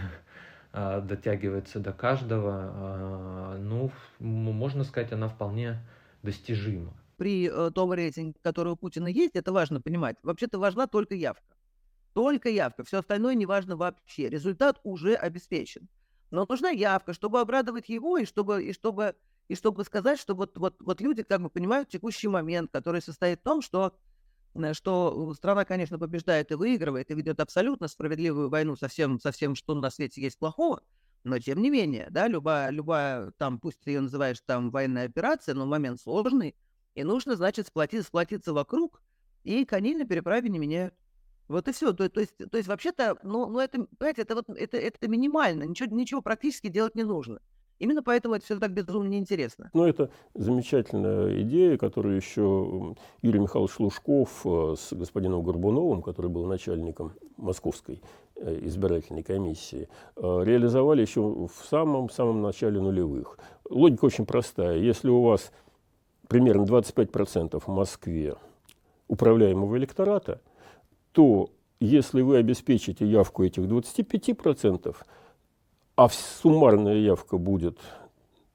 э, 0.74 1.02
дотягивается 1.08 1.80
до 1.80 1.94
каждого, 1.94 3.56
ну, 3.58 3.90
можно 4.20 4.84
сказать, 4.84 5.14
она 5.14 5.30
вполне 5.30 5.80
достижима 6.24 6.94
при 7.18 7.50
э, 7.52 7.72
том 7.72 7.94
рейтинге, 7.94 8.40
который 8.42 8.74
у 8.74 8.76
Путина 8.76 9.08
есть, 9.08 9.36
это 9.36 9.52
важно 9.52 9.82
понимать, 9.82 10.18
вообще-то 10.24 10.60
важна 10.60 10.88
только 10.88 11.16
явка. 11.16 11.56
Только 12.14 12.50
явка. 12.50 12.84
Все 12.84 13.00
остальное 13.00 13.36
не 13.36 13.46
важно 13.46 13.76
вообще. 13.76 14.30
Результат 14.30 14.80
уже 14.84 15.16
обеспечен. 15.16 15.90
Но 16.32 16.46
нужна 16.48 16.70
явка, 16.70 17.14
чтобы 17.14 17.42
обрадовать 17.42 17.90
его 17.90 18.18
и 18.18 18.26
чтобы, 18.26 18.64
и 18.64 18.74
чтобы, 18.74 19.16
и 19.48 19.56
чтобы 19.56 19.84
сказать, 19.84 20.20
что 20.20 20.34
вот, 20.34 20.58
вот, 20.58 20.76
вот 20.80 21.02
люди 21.02 21.24
как 21.24 21.42
бы 21.42 21.50
понимают 21.50 21.90
текущий 21.90 22.28
момент, 22.28 22.72
который 22.72 23.02
состоит 23.02 23.42
в 23.42 23.44
том, 23.44 23.62
что, 23.62 23.98
э, 24.56 24.74
что 24.74 25.34
страна, 25.34 25.66
конечно, 25.66 26.00
побеждает 26.00 26.52
и 26.52 26.56
выигрывает, 26.56 27.12
и 27.12 27.16
ведет 27.16 27.40
абсолютно 27.40 27.88
справедливую 27.88 28.50
войну 28.50 28.76
со 28.76 28.88
всем, 28.88 29.20
со 29.20 29.32
всем, 29.32 29.56
что 29.56 29.76
на 29.76 29.90
свете 29.90 30.22
есть 30.22 30.40
плохого, 30.40 30.82
но 31.26 31.40
тем 31.40 31.62
не 31.62 31.70
менее, 31.70 32.08
да, 32.12 32.28
любая, 32.28 32.70
любая 32.70 33.32
там, 33.38 33.60
пусть 33.60 33.82
ты 33.82 33.92
ее 33.92 34.02
называешь 34.02 34.40
там 34.46 34.72
военная 34.72 35.06
операция, 35.06 35.56
но 35.56 35.66
момент 35.66 36.00
сложный, 36.00 36.56
и 36.96 37.04
нужно, 37.04 37.36
значит, 37.36 37.68
сплотиться, 37.68 38.08
сплотиться 38.08 38.54
вокруг, 38.54 39.02
и 39.44 39.66
коней 39.66 39.96
на 39.96 40.06
переправе 40.06 40.50
не 40.50 40.58
меняют. 40.60 40.96
Вот 41.48 41.68
и 41.68 41.72
все. 41.72 41.94
То, 41.94 42.10
то 42.10 42.22
есть, 42.22 42.36
то 42.38 42.58
есть 42.58 42.68
вообще-то, 42.68 43.18
ну, 43.22 43.48
ну 43.48 43.60
это, 43.60 43.86
понимаете, 43.98 44.24
это 44.24 44.36
вот 44.36 44.50
это, 44.50 44.78
это 44.78 45.08
минимально, 45.08 45.64
ничего, 45.64 45.96
ничего 45.96 46.22
практически 46.22 46.68
делать 46.68 46.96
не 46.96 47.04
нужно. 47.04 47.40
Именно 47.78 48.04
поэтому 48.04 48.36
это 48.36 48.46
все 48.46 48.58
так 48.58 48.72
безумно 48.72 49.10
неинтересно. 49.10 49.70
Ну, 49.74 49.86
это 49.86 50.10
замечательная 50.34 51.42
идея, 51.42 51.78
которую 51.78 52.16
еще 52.16 52.96
Юрий 53.22 53.40
Михайлович 53.40 53.78
Лужков 53.80 54.46
э, 54.46 54.76
с 54.78 54.94
господином 54.94 55.44
Горбуновым, 55.44 56.02
который 56.02 56.32
был 56.32 56.46
начальником 56.46 57.12
Московской 57.36 58.02
э, 58.38 58.60
избирательной 58.64 59.24
комиссии, 59.24 59.90
э, 60.16 60.44
реализовали 60.46 61.02
еще 61.02 61.22
в 61.22 61.66
самом-самом 61.70 62.42
начале 62.42 62.80
нулевых. 62.80 63.38
Логика 63.70 64.06
очень 64.06 64.26
простая. 64.26 64.78
Если 64.78 65.10
у 65.10 65.22
вас 65.22 65.52
примерно 66.28 66.64
25% 66.64 67.60
в 67.60 67.68
Москве 67.68 68.36
управляемого 69.08 69.78
электората, 69.78 70.42
то 71.12 71.50
если 71.80 72.22
вы 72.22 72.38
обеспечите 72.38 73.06
явку 73.06 73.44
этих 73.44 73.64
25%, 73.64 74.96
а 75.96 76.10
суммарная 76.10 76.96
явка 76.96 77.38
будет 77.38 77.78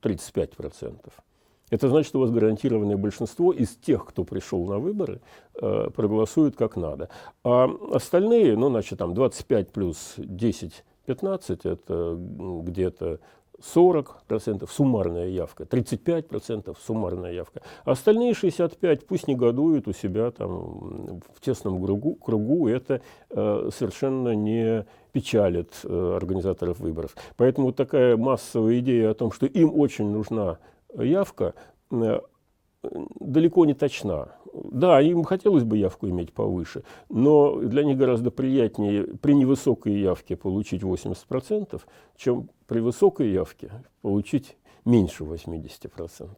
35%, 0.02 1.12
это 1.70 1.88
значит, 1.88 2.08
что 2.08 2.18
у 2.18 2.22
вас 2.22 2.30
гарантированное 2.30 2.96
большинство 2.96 3.52
из 3.52 3.76
тех, 3.76 4.04
кто 4.04 4.24
пришел 4.24 4.66
на 4.66 4.78
выборы, 4.78 5.20
э, 5.54 5.88
проголосуют 5.94 6.56
как 6.56 6.76
надо. 6.76 7.08
А 7.44 7.70
остальные, 7.92 8.56
ну, 8.56 8.68
значит, 8.70 8.98
там 8.98 9.14
25 9.14 9.72
плюс 9.72 10.14
10, 10.16 10.84
15, 11.06 11.64
это 11.66 12.16
где-то 12.18 13.20
40% 13.60 14.68
суммарная 14.70 15.28
явка, 15.28 15.64
35% 15.64 16.76
суммарная 16.84 17.32
явка. 17.32 17.62
Остальные 17.84 18.32
65% 18.32 19.04
пусть 19.06 19.28
негодуют 19.28 19.88
у 19.88 19.92
себя 19.92 20.30
там 20.30 21.20
в 21.34 21.40
тесном 21.40 21.82
кругу, 21.82 22.14
кругу 22.14 22.68
это 22.68 23.00
э, 23.30 23.70
совершенно 23.76 24.34
не 24.34 24.86
печалит 25.12 25.72
э, 25.84 26.16
организаторов 26.16 26.78
выборов. 26.80 27.16
Поэтому 27.36 27.68
вот 27.68 27.76
такая 27.76 28.16
массовая 28.16 28.78
идея 28.80 29.10
о 29.10 29.14
том, 29.14 29.32
что 29.32 29.46
им 29.46 29.78
очень 29.78 30.10
нужна 30.10 30.58
явка, 30.96 31.54
э, 31.90 32.20
далеко 32.82 33.64
не 33.66 33.74
точна. 33.74 34.28
Да, 34.52 35.00
им 35.00 35.24
хотелось 35.24 35.64
бы 35.64 35.76
явку 35.76 36.08
иметь 36.08 36.32
повыше, 36.32 36.82
но 37.08 37.56
для 37.56 37.84
них 37.84 37.96
гораздо 37.96 38.30
приятнее 38.30 39.04
при 39.04 39.34
невысокой 39.34 40.00
явке 40.00 40.36
получить 40.36 40.82
80%, 40.82 41.80
чем 42.16 42.48
при 42.66 42.80
высокой 42.80 43.30
явке 43.30 43.70
получить 44.02 44.56
меньше 44.84 45.24
80%. 45.24 46.28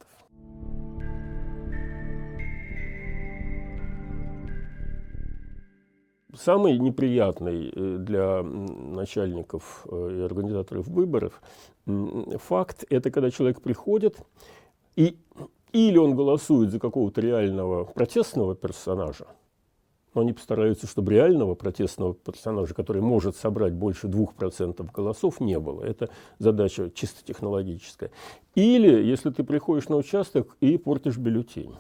Самый 6.35 6.79
неприятный 6.79 7.71
э, 7.75 7.97
для 7.99 8.43
начальников 8.43 9.87
э, 9.91 10.17
и 10.19 10.21
организаторов 10.23 10.87
выборов 10.89 11.43
факт– 11.85 12.85
это 12.91 13.11
когда 13.11 13.31
человек 13.31 13.61
приходит 13.61 14.17
и 14.97 15.19
или 15.73 15.99
он 15.99 16.15
голосует 16.15 16.71
за 16.71 16.79
какого-то 16.79 17.21
реального 17.21 17.85
протестного 17.85 18.55
персонажа, 18.55 19.27
но 20.15 20.21
они 20.21 20.33
постараются, 20.33 20.87
чтобы 20.87 21.13
реального 21.13 21.55
протестного 21.55 22.15
персонажа, 22.15 22.75
который 22.75 23.01
может 23.01 23.37
собрать 23.37 23.73
больше 23.73 24.09
2% 24.09 24.87
голосов, 24.93 25.41
не 25.41 25.59
было. 25.59 25.83
Это 25.83 26.11
задача 26.39 26.91
чисто 26.95 27.25
технологическая. 27.25 28.11
Или, 28.55 29.03
если 29.05 29.31
ты 29.31 29.43
приходишь 29.45 29.89
на 29.89 29.97
участок 29.97 30.57
и 30.61 30.77
портишь 30.77 31.17
бюллетень. 31.17 31.75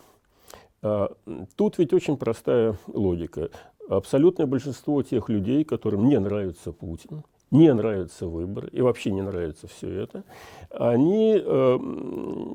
А, 0.81 1.13
тут 1.57 1.79
ведь 1.79 1.93
очень 1.93 2.17
простая 2.17 2.77
логика. 2.87 3.51
Абсолютное 3.89 4.47
большинство 4.47 5.03
тех 5.03 5.29
людей, 5.29 5.65
которым 5.65 6.09
не 6.09 6.19
нравится 6.19 6.73
Путин, 6.73 7.25
не 7.53 7.73
нравятся 7.73 8.27
выборы 8.27 8.69
и 8.73 8.81
вообще 8.81 9.13
не 9.13 9.23
нравится 9.23 9.69
все 9.69 9.89
это, 9.89 10.25
они 10.71 11.41
э, 11.41 11.79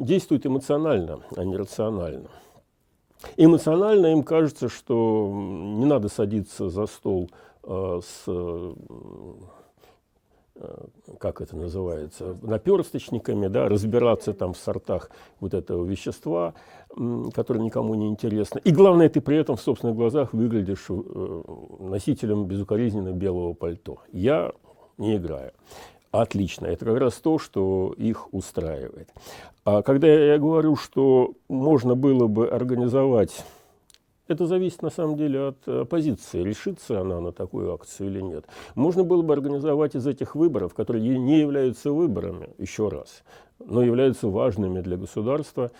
действуют 0.01 0.45
эмоционально, 0.45 1.21
а 1.35 1.45
не 1.45 1.55
рационально. 1.55 2.29
Эмоционально 3.37 4.07
им 4.07 4.23
кажется, 4.23 4.69
что 4.69 5.31
не 5.31 5.85
надо 5.85 6.09
садиться 6.09 6.69
за 6.69 6.87
стол 6.87 7.29
э, 7.63 8.01
с 8.03 8.23
э, 8.27 8.73
как 11.19 11.41
это 11.41 11.55
называется, 11.55 12.35
наперсточниками, 12.41 13.47
да, 13.47 13.69
разбираться 13.69 14.33
там 14.33 14.53
в 14.53 14.57
сортах 14.57 15.11
вот 15.39 15.53
этого 15.53 15.85
вещества, 15.85 16.55
которое 17.35 17.59
никому 17.59 17.93
не 17.93 18.07
интересно. 18.07 18.57
И 18.63 18.71
главное, 18.71 19.07
ты 19.09 19.21
при 19.21 19.37
этом 19.37 19.55
в 19.55 19.61
собственных 19.61 19.95
глазах 19.95 20.33
выглядишь 20.33 20.85
э, 20.89 21.41
носителем 21.79 22.45
безукоризненно 22.45 23.11
белого 23.11 23.53
пальто. 23.53 23.99
Я 24.11 24.51
не 24.97 25.17
играю. 25.17 25.51
Отлично, 26.11 26.67
это 26.67 26.85
как 26.85 26.97
раз 26.97 27.15
то, 27.15 27.37
что 27.37 27.93
их 27.97 28.33
устраивает. 28.33 29.09
А 29.65 29.81
когда 29.81 30.07
я 30.07 30.37
говорю, 30.37 30.75
что 30.75 31.33
можно 31.49 31.95
было 31.95 32.27
бы 32.27 32.47
организовать, 32.47 33.43
это 34.27 34.45
зависит 34.45 34.81
на 34.81 34.89
самом 34.89 35.17
деле 35.17 35.49
от 35.49 35.67
оппозиции, 35.67 36.41
решится 36.41 37.01
она 37.01 37.19
на 37.19 37.31
такую 37.31 37.73
акцию 37.73 38.09
или 38.09 38.21
нет. 38.21 38.45
Можно 38.75 39.03
было 39.03 39.21
бы 39.21 39.33
организовать 39.33 39.95
из 39.95 40.07
этих 40.07 40.35
выборов, 40.35 40.73
которые 40.73 41.17
не 41.17 41.39
являются 41.39 41.91
выборами, 41.91 42.49
еще 42.57 42.89
раз, 42.89 43.23
но 43.59 43.83
являются 43.83 44.27
важными 44.27 44.81
для 44.81 44.97
государства 44.97 45.71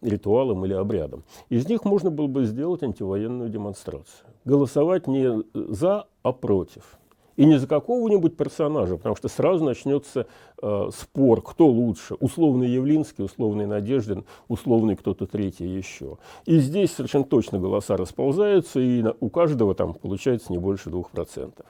ритуалом 0.00 0.64
или 0.64 0.74
обрядом. 0.74 1.24
Из 1.48 1.68
них 1.68 1.84
можно 1.84 2.10
было 2.10 2.26
бы 2.26 2.44
сделать 2.44 2.82
антивоенную 2.82 3.48
демонстрацию. 3.48 4.26
Голосовать 4.44 5.06
не 5.06 5.42
за, 5.54 6.06
а 6.22 6.32
против. 6.32 6.98
И 7.36 7.44
не 7.44 7.58
за 7.58 7.66
какого-нибудь 7.66 8.36
персонажа, 8.36 8.96
потому 8.96 9.14
что 9.16 9.28
сразу 9.28 9.64
начнется 9.64 10.26
э, 10.60 10.88
спор, 10.92 11.42
кто 11.42 11.66
лучше. 11.66 12.14
Условный 12.14 12.68
Явлинский, 12.68 13.22
условный 13.22 13.66
Надеждин, 13.66 14.24
условный 14.48 14.96
кто-то 14.96 15.26
третий 15.26 15.68
еще. 15.68 16.18
И 16.46 16.58
здесь 16.58 16.92
совершенно 16.92 17.24
точно 17.24 17.58
голоса 17.58 17.96
расползаются, 17.96 18.80
и 18.80 19.04
у 19.20 19.28
каждого 19.28 19.74
там 19.74 19.94
получается 19.94 20.50
не 20.52 20.58
больше 20.58 20.90
двух 20.90 21.10
процентов. 21.10 21.66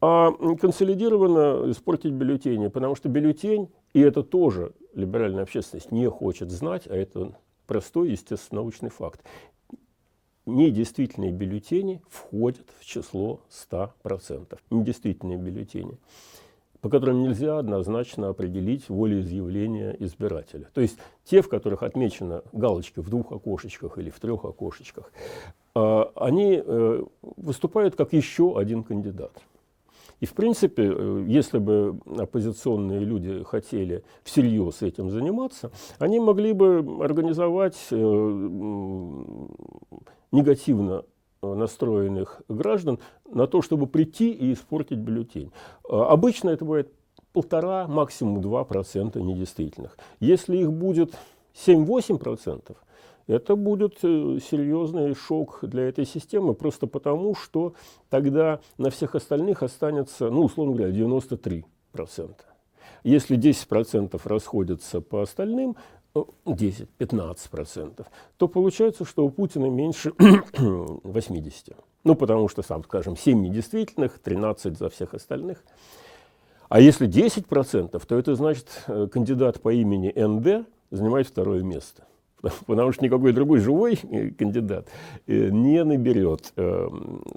А 0.00 0.32
консолидированно 0.60 1.70
испортить 1.70 2.12
бюллетени, 2.12 2.68
потому 2.68 2.96
что 2.96 3.08
бюллетень, 3.08 3.68
и 3.94 4.00
это 4.00 4.22
тоже 4.22 4.72
либеральная 4.94 5.44
общественность 5.44 5.92
не 5.92 6.08
хочет 6.10 6.50
знать, 6.50 6.88
а 6.88 6.96
это 6.96 7.32
простой, 7.66 8.10
естественно, 8.10 8.60
научный 8.60 8.90
факт 8.90 9.20
недействительные 10.46 11.32
бюллетени 11.32 12.02
входят 12.08 12.66
в 12.78 12.84
число 12.84 13.40
100%. 13.70 14.58
Недействительные 14.70 15.38
бюллетени, 15.38 15.98
по 16.80 16.88
которым 16.88 17.22
нельзя 17.22 17.58
однозначно 17.58 18.28
определить 18.28 18.88
волеизъявление 18.88 19.96
избирателя. 20.04 20.68
То 20.74 20.80
есть 20.80 20.98
те, 21.24 21.42
в 21.42 21.48
которых 21.48 21.82
отмечена 21.82 22.42
галочка 22.52 23.02
в 23.02 23.08
двух 23.08 23.32
окошечках 23.32 23.98
или 23.98 24.10
в 24.10 24.18
трех 24.18 24.44
окошечках, 24.44 25.12
а, 25.74 26.10
они 26.16 26.62
э, 26.64 27.04
выступают 27.36 27.96
как 27.96 28.12
еще 28.12 28.58
один 28.58 28.82
кандидат. 28.82 29.32
И, 30.22 30.24
в 30.24 30.34
принципе, 30.34 30.84
э, 30.84 31.24
если 31.26 31.58
бы 31.58 31.98
оппозиционные 32.06 33.00
люди 33.00 33.42
хотели 33.42 34.04
всерьез 34.22 34.80
этим 34.80 35.10
заниматься, 35.10 35.72
они 35.98 36.20
могли 36.20 36.52
бы 36.52 36.78
организовать 37.02 37.76
э, 37.90 37.94
негативно 40.30 41.02
э, 41.42 41.54
настроенных 41.54 42.42
граждан 42.48 43.00
на 43.28 43.48
то, 43.48 43.62
чтобы 43.62 43.88
прийти 43.88 44.30
и 44.30 44.52
испортить 44.52 44.98
бюллетень. 44.98 45.50
Обычно 45.88 46.50
это 46.50 46.64
бывает 46.64 46.92
полтора, 47.32 47.88
максимум 47.88 48.38
2% 48.38 49.20
недействительных. 49.20 49.98
Если 50.20 50.56
их 50.56 50.72
будет 50.72 51.18
7-8%, 51.66 52.76
это 53.26 53.56
будет 53.56 53.98
э, 54.02 54.38
серьезный 54.50 55.14
шок 55.14 55.60
для 55.62 55.84
этой 55.84 56.06
системы, 56.06 56.54
просто 56.54 56.86
потому, 56.86 57.34
что 57.34 57.74
тогда 58.10 58.60
на 58.78 58.90
всех 58.90 59.14
остальных 59.14 59.62
останется, 59.62 60.30
ну, 60.30 60.42
условно 60.42 60.74
говоря, 60.74 60.92
93%. 60.92 61.64
Если 63.04 63.38
10% 63.38 64.20
расходятся 64.24 65.00
по 65.00 65.22
остальным, 65.22 65.76
10-15%, 66.14 67.94
ну, 67.98 68.04
то 68.36 68.48
получается, 68.48 69.04
что 69.04 69.24
у 69.24 69.30
Путина 69.30 69.66
меньше 69.66 70.12
80. 70.58 71.76
Ну, 72.04 72.14
потому 72.14 72.48
что, 72.48 72.62
сам 72.62 72.84
скажем, 72.84 73.16
7 73.16 73.40
недействительных, 73.40 74.18
13 74.18 74.76
за 74.76 74.88
всех 74.90 75.14
остальных. 75.14 75.64
А 76.68 76.80
если 76.80 77.08
10%, 77.08 78.06
то 78.06 78.18
это 78.18 78.34
значит, 78.34 78.66
э, 78.86 79.06
кандидат 79.10 79.60
по 79.60 79.72
имени 79.72 80.12
НД 80.14 80.66
занимает 80.90 81.28
второе 81.28 81.62
место. 81.62 82.04
потому 82.66 82.92
что 82.92 83.04
никакой 83.04 83.32
другой 83.32 83.60
живой 83.60 83.98
э, 84.02 84.30
кандидат 84.30 84.88
э, 85.26 85.48
не 85.50 85.82
наберет 85.84 86.52
э, 86.56 86.88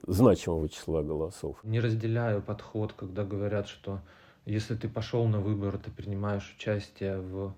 значимого 0.07 0.67
числа 0.67 1.03
голосов. 1.03 1.57
Не 1.63 1.79
разделяю 1.79 2.41
подход, 2.41 2.93
когда 2.93 3.23
говорят, 3.23 3.67
что 3.67 4.01
если 4.45 4.75
ты 4.75 4.89
пошел 4.89 5.27
на 5.27 5.39
выборы, 5.39 5.77
ты 5.77 5.91
принимаешь 5.91 6.55
участие 6.57 7.19
в 7.19 7.53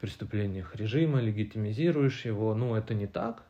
преступлениях 0.00 0.76
режима, 0.76 1.20
легитимизируешь 1.20 2.24
его. 2.26 2.54
Ну, 2.54 2.74
это 2.74 2.94
не 2.94 3.06
так. 3.06 3.42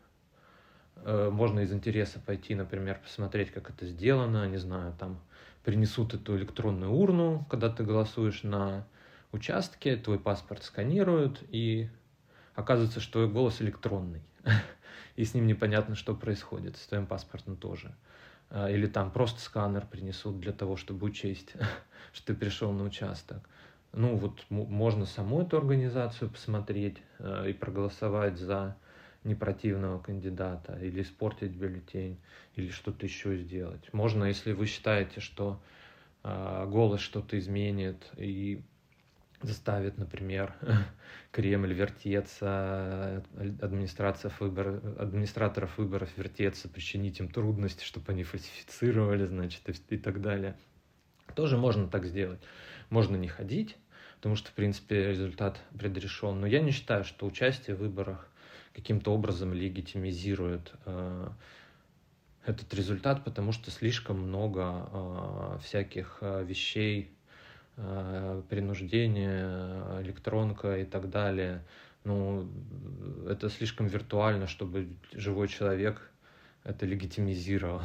Можно 1.05 1.61
из 1.61 1.73
интереса 1.73 2.20
пойти, 2.25 2.55
например, 2.55 2.99
посмотреть, 3.03 3.51
как 3.51 3.68
это 3.68 3.85
сделано, 3.87 4.49
не 4.49 4.57
знаю, 4.57 4.94
там 4.99 5.18
принесут 5.64 6.14
эту 6.14 6.37
электронную 6.37 6.92
урну, 6.92 7.44
когда 7.51 7.68
ты 7.68 7.85
голосуешь 7.85 8.42
на 8.42 8.87
участке, 9.33 9.97
твой 9.97 10.18
паспорт 10.18 10.62
сканируют, 10.62 11.42
и 11.51 11.88
оказывается, 12.55 13.01
что 13.01 13.27
голос 13.29 13.61
электронный, 13.61 14.23
и 15.17 15.25
с 15.25 15.35
ним 15.35 15.47
непонятно, 15.47 15.95
что 15.95 16.14
происходит, 16.14 16.77
с 16.77 16.87
твоим 16.87 17.07
паспортом 17.07 17.57
тоже. 17.57 17.95
А, 18.51 18.71
или 18.71 18.87
там 18.87 19.11
просто 19.11 19.40
сканер 19.40 19.87
принесут 19.87 20.40
для 20.40 20.53
того, 20.53 20.77
чтобы 20.77 21.07
учесть, 21.07 21.55
что 22.12 22.27
ты 22.27 22.35
пришел 22.35 22.73
на 22.73 22.85
участок. 22.85 23.38
Ну 23.93 24.17
вот 24.17 24.45
можно 24.49 25.07
саму 25.07 25.43
эту 25.43 25.57
организацию 25.57 26.31
посмотреть 26.31 26.99
а, 27.19 27.47
и 27.47 27.53
проголосовать 27.53 28.38
за 28.38 28.77
непротивного 29.25 29.99
кандидата, 29.99 30.79
или 30.81 31.03
испортить 31.03 31.53
бюллетень, 31.53 32.19
или 32.57 32.71
что-то 32.71 33.07
еще 33.07 33.37
сделать. 33.38 33.93
Можно, 33.93 34.25
если 34.25 34.53
вы 34.53 34.67
считаете, 34.67 35.21
что 35.21 35.61
э, 36.23 36.67
голос 36.69 37.01
что-то 37.01 37.38
изменит, 37.38 38.07
и 38.19 38.62
заставит, 39.45 39.99
например, 39.99 40.55
Кремль 41.31 41.73
вертеться, 41.73 43.25
администрация 43.61 44.33
выбор, 44.41 44.81
администраторов 44.99 45.79
выборов 45.79 46.11
вертеться, 46.17 46.69
причинить 46.69 47.21
им 47.21 47.29
трудности, 47.29 47.85
чтобы 47.85 48.13
они 48.13 48.23
фальсифицировали, 48.25 49.25
значит, 49.25 49.63
и, 49.69 49.95
и 49.95 49.99
так 49.99 50.21
далее. 50.21 50.57
Тоже 51.35 51.57
можно 51.57 51.89
так 51.89 52.05
сделать. 52.05 52.41
Можно 52.91 53.17
не 53.17 53.29
ходить, 53.29 53.77
потому 54.17 54.37
что, 54.37 54.51
в 54.51 54.55
принципе, 54.55 55.09
результат 55.09 55.61
предрешен. 55.77 56.41
Но 56.41 56.47
я 56.47 56.61
не 56.61 56.71
считаю, 56.71 57.05
что 57.05 57.27
участие 57.27 57.77
в 57.77 57.81
выборах 57.81 58.29
каким-то 58.75 59.13
образом 59.13 59.53
легитимизирует 59.53 60.73
э, 60.85 61.29
этот 62.45 62.73
результат, 62.75 63.25
потому 63.25 63.53
что 63.53 63.71
слишком 63.71 64.21
много 64.21 64.89
э, 64.93 65.59
всяких 65.63 66.19
э, 66.21 66.45
вещей, 66.45 67.17
э, 67.77 68.43
принуждения, 68.49 70.01
электронка 70.03 70.79
и 70.79 70.85
так 70.85 71.11
далее. 71.11 71.65
Ну, 72.05 72.49
это 73.29 73.49
слишком 73.49 73.87
виртуально, 73.87 74.47
чтобы 74.47 74.89
живой 75.13 75.49
человек 75.49 76.11
это 76.65 76.87
легитимизировал. 76.87 77.83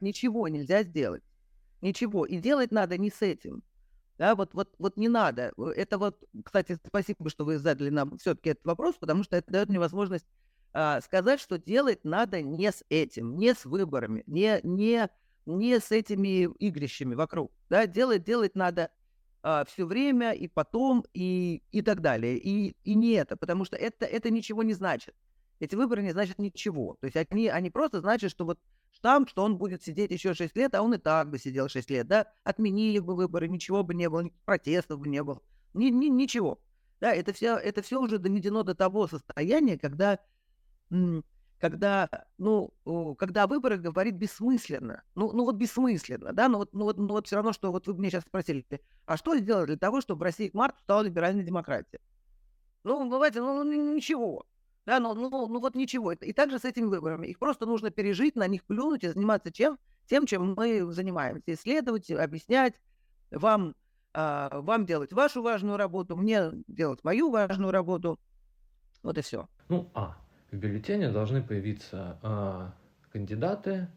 ничего 0.00 0.48
нельзя 0.48 0.82
сделать. 0.82 1.22
Ничего. 1.80 2.26
И 2.26 2.38
делать 2.38 2.72
надо 2.72 2.98
не 2.98 3.10
с 3.10 3.22
этим. 3.22 3.62
Да, 4.18 4.34
вот, 4.34 4.52
вот, 4.52 4.74
вот 4.78 4.98
не 4.98 5.08
надо. 5.08 5.52
Это 5.76 5.96
вот, 5.96 6.22
кстати, 6.44 6.78
спасибо, 6.86 7.30
что 7.30 7.44
вы 7.46 7.58
задали 7.58 7.88
нам 7.88 8.18
все-таки 8.18 8.50
этот 8.50 8.66
вопрос, 8.66 8.96
потому 8.96 9.22
что 9.22 9.36
это 9.36 9.50
дает 9.50 9.68
мне 9.70 9.78
возможность 9.78 10.26
а, 10.72 11.00
сказать, 11.00 11.40
что 11.40 11.58
делать 11.58 12.04
надо 12.04 12.42
не 12.42 12.70
с 12.70 12.84
этим, 12.88 13.36
не 13.36 13.54
с 13.54 13.64
выборами, 13.64 14.22
не, 14.26 14.60
не, 14.62 15.08
не 15.46 15.80
с 15.80 15.90
этими 15.90 16.44
игрищами 16.58 17.14
вокруг. 17.14 17.52
Да, 17.68 17.86
делать, 17.86 18.24
делать 18.24 18.54
надо 18.54 18.90
а, 19.42 19.64
все 19.64 19.86
время 19.86 20.32
и 20.32 20.48
потом 20.48 21.04
и, 21.14 21.62
и 21.72 21.82
так 21.82 22.00
далее. 22.00 22.38
И, 22.38 22.76
и 22.84 22.94
не 22.94 23.12
это, 23.12 23.36
потому 23.36 23.64
что 23.64 23.76
это, 23.76 24.06
это 24.06 24.30
ничего 24.30 24.62
не 24.62 24.74
значит. 24.74 25.14
Эти 25.58 25.74
выборы 25.74 26.02
не 26.02 26.12
значат 26.12 26.38
ничего. 26.38 26.96
То 27.00 27.06
есть 27.06 27.16
они, 27.16 27.48
они 27.48 27.70
просто 27.70 28.00
значат, 28.00 28.30
что 28.30 28.44
вот 28.44 28.58
штамп, 28.92 29.28
что 29.28 29.42
он 29.42 29.56
будет 29.56 29.82
сидеть 29.82 30.10
еще 30.10 30.34
6 30.34 30.56
лет, 30.56 30.74
а 30.74 30.82
он 30.82 30.94
и 30.94 30.98
так 30.98 31.30
бы 31.30 31.38
сидел 31.38 31.68
6 31.68 31.90
лет, 31.90 32.06
да, 32.06 32.32
отменили 32.44 32.98
бы 32.98 33.14
выборы, 33.14 33.48
ничего 33.48 33.82
бы 33.82 33.94
не 33.94 34.08
было, 34.08 34.24
протестов 34.44 35.00
бы 35.00 35.08
не 35.08 35.22
было, 35.22 35.40
ни, 35.74 35.86
ни, 35.86 36.06
ничего. 36.06 36.60
Да, 37.00 37.14
это 37.14 37.32
все, 37.32 37.56
это 37.56 37.80
все 37.82 37.98
уже 38.00 38.18
доведено 38.18 38.62
до 38.62 38.74
того 38.74 39.06
состояния, 39.06 39.78
когда, 39.78 40.18
когда, 41.58 42.08
ну, 42.38 42.72
когда 43.18 43.46
выборы 43.46 43.76
говорит 43.76 44.14
бессмысленно, 44.14 45.02
ну, 45.14 45.32
ну 45.32 45.44
вот 45.44 45.56
бессмысленно, 45.56 46.32
да, 46.32 46.48
ну 46.48 46.58
вот, 46.58 46.72
ну 46.72 46.84
вот, 46.84 46.96
ну 46.96 47.08
вот 47.08 47.26
все 47.26 47.36
равно, 47.36 47.52
что 47.52 47.70
вот 47.70 47.86
вы 47.86 47.94
мне 47.94 48.10
сейчас 48.10 48.24
спросили, 48.24 48.64
а 49.04 49.16
что 49.16 49.36
сделать 49.36 49.66
для 49.66 49.76
того, 49.76 50.00
чтобы 50.00 50.20
в 50.20 50.22
России 50.22 50.48
к 50.48 50.54
марту 50.54 50.80
стала 50.80 51.02
либеральная 51.02 51.44
демократия? 51.44 52.00
Ну, 52.82 53.10
давайте, 53.10 53.40
ну, 53.40 53.62
ну 53.62 53.94
ничего. 53.94 54.46
Да, 54.86 54.98
ну, 54.98 55.14
ну, 55.14 55.28
ну 55.28 55.60
вот 55.60 55.74
ничего. 55.74 56.12
И 56.12 56.32
также 56.32 56.58
с 56.58 56.64
этими 56.64 56.86
выборами. 56.86 57.26
Их 57.26 57.38
просто 57.38 57.66
нужно 57.66 57.90
пережить, 57.90 58.36
на 58.36 58.48
них 58.48 58.64
плюнуть 58.64 59.04
и 59.04 59.08
заниматься 59.08 59.52
чем? 59.52 59.78
Тем, 60.06 60.26
чем 60.26 60.54
мы 60.56 60.90
занимаемся. 60.92 61.52
Исследовать, 61.52 62.10
объяснять, 62.10 62.74
вам, 63.30 63.74
э, 64.14 64.48
вам 64.52 64.86
делать 64.86 65.12
вашу 65.12 65.42
важную 65.42 65.76
работу, 65.76 66.16
мне 66.16 66.50
делать 66.66 67.04
мою 67.04 67.30
важную 67.30 67.70
работу. 67.70 68.18
Вот 69.02 69.18
и 69.18 69.20
все. 69.20 69.46
Ну, 69.68 69.90
а, 69.94 70.16
в 70.50 70.56
бюллетене 70.56 71.10
должны 71.10 71.42
появиться 71.42 72.18
э, 72.22 72.70
кандидаты, 73.12 73.88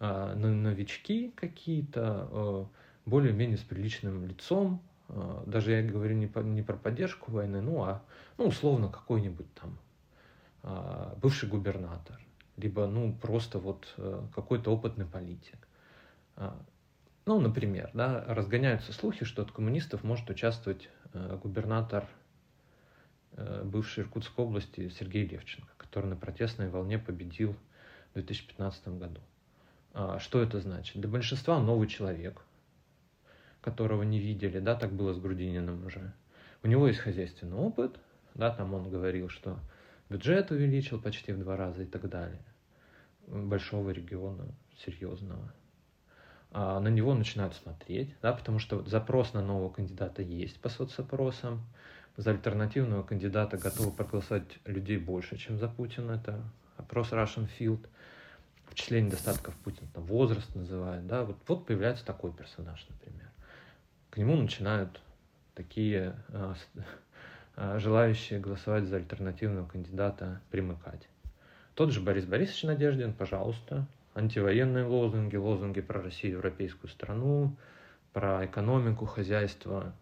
э, 0.00 0.34
новички 0.34 1.32
какие-то, 1.36 2.28
э, 2.30 2.64
более-менее 3.06 3.58
с 3.58 3.62
приличным 3.62 4.26
лицом. 4.26 4.82
Э, 5.08 5.42
даже 5.46 5.72
я 5.72 5.82
говорю 5.82 6.16
не, 6.16 6.26
по, 6.26 6.40
не 6.40 6.62
про 6.62 6.76
поддержку 6.76 7.30
войны, 7.32 7.60
ну, 7.60 7.82
а, 7.82 8.02
ну, 8.38 8.46
условно, 8.46 8.88
какой-нибудь 8.88 9.52
там 9.54 9.78
а, 10.62 11.14
бывший 11.20 11.48
губернатор, 11.48 12.18
либо 12.56 12.86
ну 12.86 13.14
просто 13.14 13.58
вот 13.58 13.92
э, 13.98 14.22
какой-то 14.34 14.72
опытный 14.72 15.04
политик. 15.04 15.68
Ну, 17.26 17.40
например, 17.40 17.90
да, 17.94 18.22
разгоняются 18.26 18.92
слухи, 18.92 19.24
что 19.24 19.42
от 19.42 19.50
коммунистов 19.50 20.04
может 20.04 20.28
участвовать 20.28 20.90
э, 21.14 21.38
губернатор 21.42 22.04
э, 22.04 22.06
бывшей 23.36 24.04
Иркутской 24.04 24.44
области 24.44 24.88
Сергей 24.90 25.26
Левченко, 25.26 25.72
который 25.76 26.06
на 26.06 26.16
протестной 26.16 26.68
волне 26.68 26.98
победил 26.98 27.56
в 28.10 28.14
2015 28.14 28.88
году. 28.88 29.20
А, 29.92 30.18
что 30.18 30.42
это 30.42 30.60
значит? 30.60 30.96
Для 31.00 31.08
большинства 31.08 31.58
новый 31.60 31.88
человек, 31.88 32.42
которого 33.60 34.02
не 34.02 34.18
видели, 34.18 34.58
да, 34.58 34.74
так 34.74 34.92
было 34.92 35.12
с 35.12 35.18
Грудининым 35.18 35.86
уже. 35.86 36.12
У 36.62 36.66
него 36.66 36.88
есть 36.88 37.00
хозяйственный 37.00 37.56
опыт, 37.56 37.98
да, 38.34 38.50
там 38.50 38.74
он 38.74 38.90
говорил, 38.90 39.28
что 39.28 39.58
бюджет 40.08 40.50
увеличил 40.50 41.00
почти 41.00 41.32
в 41.32 41.38
два 41.38 41.56
раза 41.56 41.82
и 41.82 41.86
так 41.86 42.08
далее. 42.08 42.42
Большого 43.26 43.90
региона, 43.90 44.46
серьезного. 44.84 45.52
А 46.50 46.78
на 46.80 46.88
него 46.88 47.14
начинают 47.14 47.54
смотреть, 47.54 48.14
да, 48.22 48.32
потому 48.32 48.58
что 48.58 48.84
запрос 48.84 49.32
на 49.32 49.42
нового 49.42 49.70
кандидата 49.70 50.22
есть 50.22 50.60
по 50.60 50.68
соцопросам. 50.68 51.62
За 52.16 52.30
альтернативного 52.30 53.02
кандидата 53.02 53.56
готовы 53.56 53.90
проголосовать 53.90 54.58
людей 54.64 54.98
больше, 54.98 55.36
чем 55.36 55.58
за 55.58 55.68
Путина. 55.68 56.12
Это 56.12 56.40
опрос 56.76 57.10
Russian 57.12 57.48
Field. 57.58 57.84
В 58.66 58.74
числе 58.76 59.02
недостатков 59.02 59.54
Путин 59.56 59.86
там, 59.92 60.04
возраст 60.04 60.54
называет. 60.54 61.06
Да, 61.06 61.24
вот, 61.24 61.36
вот 61.46 61.66
появляется 61.66 62.04
такой 62.04 62.32
персонаж, 62.32 62.86
например. 62.88 63.28
К 64.10 64.16
нему 64.16 64.36
начинают 64.36 65.00
такие 65.54 66.14
а, 66.28 66.54
а, 67.56 67.78
желающие 67.78 68.38
голосовать 68.38 68.84
за 68.84 68.96
альтернативного 68.96 69.66
кандидата 69.66 70.40
примыкать. 70.50 71.08
Тот 71.74 71.90
же 71.90 72.00
Борис 72.00 72.24
Борисович 72.24 72.62
Надеждин, 72.62 73.12
пожалуйста, 73.12 73.86
антивоенные 74.14 74.84
лозунги, 74.84 75.34
лозунги 75.34 75.80
про 75.80 76.00
Россию, 76.00 76.34
европейскую 76.34 76.88
страну, 76.88 77.56
про 78.12 78.46
экономику, 78.46 79.06
хозяйство, 79.06 79.92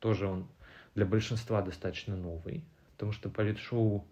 тоже 0.00 0.26
он 0.26 0.46
для 0.94 1.06
большинства 1.06 1.62
достаточно 1.62 2.16
новый, 2.16 2.64
потому 2.92 3.12
что 3.12 3.30
политшоу, 3.30 4.06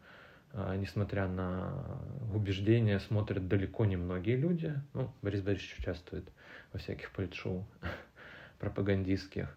а, 0.53 0.77
несмотря 0.77 1.29
на 1.29 2.01
убеждения, 2.35 3.01
смотрят 3.01 3.49
далеко 3.49 3.85
не 3.85 3.97
многие 3.97 4.37
люди. 4.37 4.75
Ну, 4.95 5.13
Борис 5.23 5.43
Борисович 5.43 5.79
участвует 5.79 6.29
во 6.73 6.79
всяких 6.79 7.11
политшоу 7.13 7.67
пропагандистских 8.59 9.57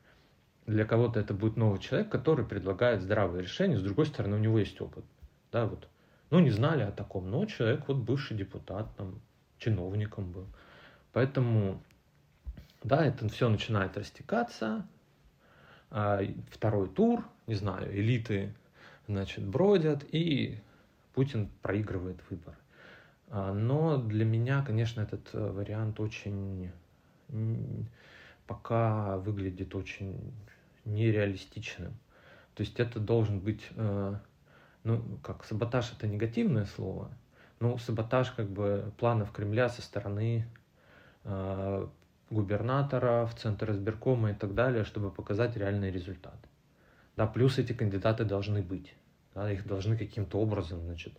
для 0.66 0.86
кого-то 0.86 1.20
это 1.20 1.34
будет 1.34 1.58
новый 1.58 1.80
человек, 1.80 2.10
который 2.10 2.46
предлагает 2.46 3.02
здравые 3.02 3.44
решения, 3.44 3.78
с 3.78 3.82
другой 3.82 4.06
стороны, 4.06 4.36
у 4.36 4.40
него 4.40 4.60
есть 4.60 4.80
опыт. 4.82 5.04
Да, 5.52 5.66
вот. 5.66 5.88
Ну, 6.30 6.40
не 6.40 6.52
знали 6.52 6.84
о 6.84 6.92
таком, 6.92 7.30
но 7.30 7.46
человек 7.46 7.88
вот 7.88 7.98
бывший 7.98 8.38
депутат, 8.38 8.96
там, 8.96 9.22
чиновником 9.58 10.32
был. 10.32 10.48
Поэтому, 11.12 11.84
да, 12.84 13.06
это 13.06 13.28
все 13.30 13.50
начинает 13.50 13.98
растекаться. 13.98 14.88
А, 15.96 16.22
второй 16.50 16.90
тур, 16.90 17.24
не 17.46 17.54
знаю, 17.54 17.96
элиты, 17.96 18.52
значит, 19.08 19.46
бродят, 19.46 20.04
и 20.12 20.58
Путин 21.14 21.52
проигрывает 21.62 22.18
выборы. 22.32 22.58
А, 23.30 23.54
но 23.54 23.98
для 23.98 24.26
меня, 24.26 24.64
конечно, 24.66 25.02
этот 25.02 25.30
э, 25.34 25.52
вариант 25.52 26.00
очень 26.00 26.72
пока 28.48 29.18
выглядит 29.20 29.76
очень 29.76 30.34
нереалистичным. 30.86 31.94
То 32.56 32.62
есть 32.62 32.80
это 32.80 33.00
должен 33.00 33.40
быть, 33.40 33.62
э, 33.76 34.16
ну, 34.84 35.04
как 35.22 35.46
саботаж 35.46 35.94
это 35.94 36.08
негативное 36.08 36.66
слово, 36.66 37.12
но 37.60 37.78
саботаж 37.78 38.32
как 38.32 38.50
бы 38.50 38.92
планов 38.98 39.32
Кремля 39.32 39.70
со 39.70 39.84
стороны 39.84 40.48
э, 41.24 41.88
губернатора, 42.34 43.26
в 43.26 43.36
Центр 43.36 43.72
избиркома 43.72 44.32
и 44.32 44.34
так 44.34 44.54
далее, 44.54 44.84
чтобы 44.84 45.12
показать 45.12 45.56
реальный 45.56 45.91
результат. 45.91 46.38
Да, 47.15 47.28
плюс 47.28 47.60
эти 47.60 47.74
кандидаты 47.74 48.26
должны 48.26 48.62
быть. 48.62 48.96
Да, 49.36 49.52
их 49.52 49.65
должны 49.67 49.98
каким-то 49.98 50.39
образом 50.39 50.82
значит, 50.82 51.13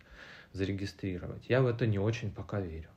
зарегистрировать. 0.53 1.49
Я 1.49 1.61
в 1.61 1.67
это 1.67 1.87
не 1.87 1.99
очень 1.99 2.31
пока 2.31 2.59
верю. 2.59 2.89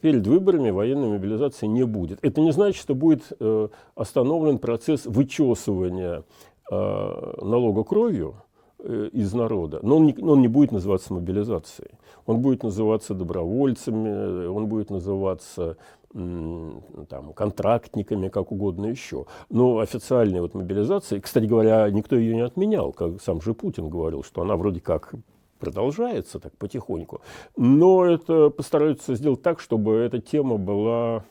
перед 0.00 0.26
выборами 0.26 0.70
военной 0.70 1.08
мобилизации 1.08 1.66
не 1.66 1.84
будет. 1.84 2.18
Это 2.22 2.40
не 2.40 2.52
значит, 2.52 2.80
что 2.80 2.94
будет 2.94 3.32
э, 3.40 3.68
остановлен 3.94 4.58
процесс 4.58 5.06
вычесывания 5.06 6.24
э, 6.70 6.74
налога 6.74 7.84
кровью 7.84 8.36
из 8.84 9.32
народа, 9.34 9.80
но 9.82 9.96
он 9.96 10.06
не, 10.06 10.16
он 10.20 10.40
не 10.40 10.48
будет 10.48 10.70
называться 10.72 11.12
мобилизацией. 11.12 11.90
Он 12.26 12.40
будет 12.40 12.62
называться 12.62 13.14
добровольцами, 13.14 14.46
он 14.46 14.66
будет 14.66 14.90
называться 14.90 15.76
там, 16.12 17.32
контрактниками, 17.34 18.28
как 18.28 18.52
угодно 18.52 18.86
еще. 18.86 19.26
Но 19.50 19.78
официальная 19.78 20.40
вот 20.40 20.54
мобилизация, 20.54 21.20
кстати 21.20 21.46
говоря, 21.46 21.90
никто 21.90 22.16
ее 22.16 22.34
не 22.34 22.42
отменял, 22.42 22.92
как 22.92 23.20
сам 23.20 23.40
же 23.40 23.54
Путин 23.54 23.88
говорил, 23.88 24.22
что 24.22 24.42
она 24.42 24.56
вроде 24.56 24.80
как 24.80 25.14
продолжается 25.58 26.38
так 26.38 26.56
потихоньку. 26.56 27.20
Но 27.56 28.04
это 28.04 28.50
постараются 28.50 29.14
сделать 29.14 29.42
так, 29.42 29.60
чтобы 29.60 29.94
эта 29.96 30.20
тема 30.20 30.56
была 30.56 31.24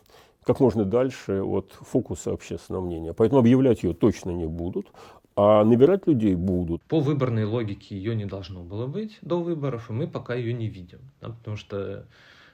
как 0.43 0.61
можно 0.61 0.85
дальше 0.85 1.41
от 1.43 1.73
фокуса 1.73 2.31
общественного 2.31 2.81
мнения. 2.81 3.13
Поэтому 3.13 3.41
объявлять 3.41 3.83
ее 3.83 3.93
точно 3.93 4.31
не 4.31 4.45
будут. 4.45 4.87
А 5.39 5.63
набирать 5.63 6.07
людей 6.07 6.33
будут. 6.33 6.81
По 6.83 6.99
выборной 6.99 7.45
логике 7.45 7.95
ее 7.95 8.15
не 8.15 8.25
должно 8.25 8.63
было 8.63 8.87
быть 8.87 9.19
до 9.21 9.39
выборов, 9.39 9.91
и 9.91 9.93
мы 9.93 10.07
пока 10.07 10.33
ее 10.33 10.51
не 10.51 10.67
видим. 10.67 10.97
Да, 11.21 11.29
потому 11.29 11.57
что 11.57 12.07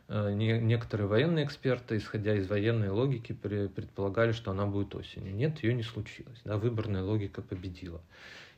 э, 0.10 0.34
не, 0.34 0.60
некоторые 0.60 1.08
военные 1.08 1.46
эксперты, 1.46 1.96
исходя 1.96 2.36
из 2.36 2.50
военной 2.50 2.89
логики, 2.89 3.32
при, 3.32 3.67
предполагали, 3.67 4.34
что 4.34 4.52
она 4.52 4.65
будет 4.65 4.93
осенью. 4.96 5.34
Нет, 5.34 5.63
ее 5.63 5.74
не 5.74 5.84
случилось. 5.84 6.41
Да, 6.43 6.58
выборная 6.58 7.04
логика 7.04 7.41
победила. 7.41 8.02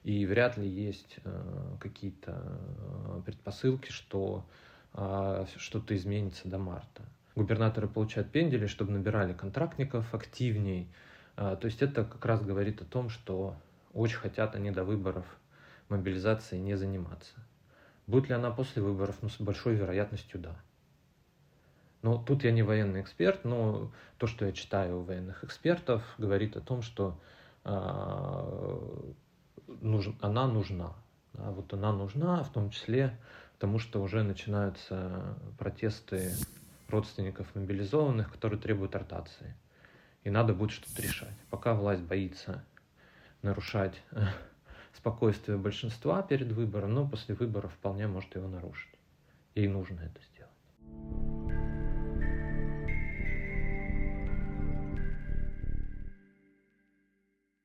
И 0.03 0.25
вряд 0.25 0.57
ли 0.57 0.67
есть 0.67 1.17
э, 1.23 1.75
какие-то 1.79 2.41
э, 2.41 3.21
предпосылки, 3.27 3.91
что 3.91 4.43
э, 4.95 5.45
что-то 5.57 5.95
изменится 5.95 6.47
до 6.47 6.57
марта. 6.57 7.03
Губернаторы 7.35 7.87
получают 7.87 8.31
пендели, 8.31 8.65
чтобы 8.65 8.91
набирали 8.91 9.33
контрактников 9.33 10.15
активней. 10.15 10.87
Э, 11.37 11.55
то 11.61 11.67
есть 11.67 11.83
это 11.83 12.05
как 12.05 12.25
раз 12.25 12.41
говорит 12.41 12.81
о 12.81 12.85
том, 12.85 13.09
что 13.09 13.55
очень 13.95 14.17
хотят 14.17 14.55
они 14.55 14.69
до 14.71 14.83
выборов 14.83 15.25
мобилизацией 15.89 16.61
не 16.61 16.75
заниматься. 16.75 17.33
Будет 18.07 18.29
ли 18.29 18.35
она 18.35 18.51
после 18.51 18.81
выборов? 18.81 19.15
Ну, 19.21 19.29
с 19.29 19.39
большой 19.39 19.75
вероятностью 19.75 20.39
да. 20.39 20.55
Но 22.01 22.21
тут 22.21 22.43
я 22.43 22.51
не 22.51 22.61
военный 22.61 23.01
эксперт, 23.01 23.45
но 23.45 23.91
то, 24.19 24.27
что 24.27 24.45
я 24.45 24.51
читаю 24.51 24.99
у 24.99 25.03
военных 25.03 25.43
экспертов, 25.43 26.03
говорит 26.19 26.55
о 26.55 26.61
том, 26.61 26.83
что 26.83 27.19
э, 27.63 29.13
нуж, 29.81 30.09
она 30.21 30.45
нужна. 30.47 30.93
Да, 31.33 31.49
вот 31.51 31.73
она 31.73 31.91
нужна, 31.91 32.43
в 32.43 32.51
том 32.51 32.69
числе 32.69 33.17
потому, 33.53 33.79
что 33.79 34.01
уже 34.03 34.23
начинаются 34.23 35.35
протесты 35.57 36.33
родственников 36.89 37.47
мобилизованных, 37.55 38.31
которые 38.31 38.59
требуют 38.59 38.95
ротации. 38.95 39.55
И 40.23 40.29
надо 40.29 40.53
будет 40.53 40.71
что-то 40.71 41.01
решать. 41.01 41.33
Пока 41.49 41.73
власть 41.73 42.03
боится 42.03 42.63
нарушать 43.45 44.01
э, 44.11 44.25
спокойствие 44.93 45.57
большинства 45.57 46.21
перед 46.21 46.51
выбором, 46.51 46.93
но 46.93 47.07
после 47.07 47.35
выборов 47.35 47.71
вполне 47.73 48.07
может 48.07 48.35
его 48.35 48.47
нарушить. 48.47 48.91
Ей 49.53 49.67
нужно 49.69 50.01
это 50.01 50.19
сделать. 50.21 50.51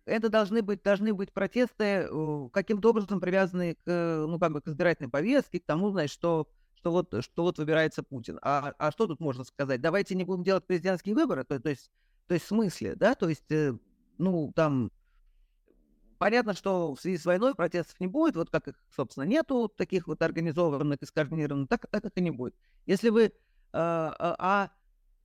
Это 0.04 0.28
должны 0.28 0.62
быть, 0.62 0.82
должны 0.82 1.14
быть 1.14 1.32
протесты 1.32 1.84
э, 1.84 2.48
каким-то 2.52 2.90
образом 2.90 3.20
привязанные 3.20 3.76
к, 3.76 4.26
ну, 4.26 4.38
как 4.38 4.52
бы 4.52 4.60
к 4.60 4.66
избирательной 4.66 5.08
повестке, 5.08 5.60
к 5.60 5.64
тому, 5.64 5.90
знаешь, 5.90 6.10
что, 6.10 6.48
что, 6.74 6.90
вот, 6.90 7.14
что 7.20 7.42
вот 7.44 7.58
выбирается 7.58 8.02
Путин. 8.02 8.38
А, 8.42 8.74
а 8.76 8.90
что 8.90 9.06
тут 9.06 9.20
можно 9.20 9.44
сказать? 9.44 9.80
Давайте 9.80 10.16
не 10.16 10.24
будем 10.24 10.42
делать 10.42 10.66
президентские 10.66 11.14
выборы, 11.14 11.44
то, 11.44 11.60
то 11.60 11.70
есть, 11.70 11.90
то 12.26 12.34
есть 12.34 12.44
в 12.44 12.48
смысле, 12.48 12.96
да, 12.96 13.14
то 13.14 13.28
есть, 13.28 13.50
э, 13.52 13.78
ну, 14.18 14.52
там, 14.54 14.90
Понятно, 16.20 16.52
что 16.52 16.94
в 16.94 17.00
связи 17.00 17.16
с 17.16 17.24
войной 17.24 17.54
протестов 17.54 17.98
не 17.98 18.06
будет, 18.06 18.36
вот 18.36 18.50
как 18.50 18.68
их, 18.68 18.74
собственно, 18.94 19.24
нету 19.24 19.72
таких 19.74 20.06
вот 20.06 20.20
организованных 20.20 20.98
и 21.00 21.06
скоординированных, 21.06 21.66
так, 21.66 21.86
так 21.86 22.04
их 22.04 22.12
и 22.14 22.20
не 22.20 22.30
будет. 22.30 22.54
Если 22.84 23.08
вы... 23.08 23.32
А, 23.72 24.14
а, 24.18 24.36
а 24.38 24.70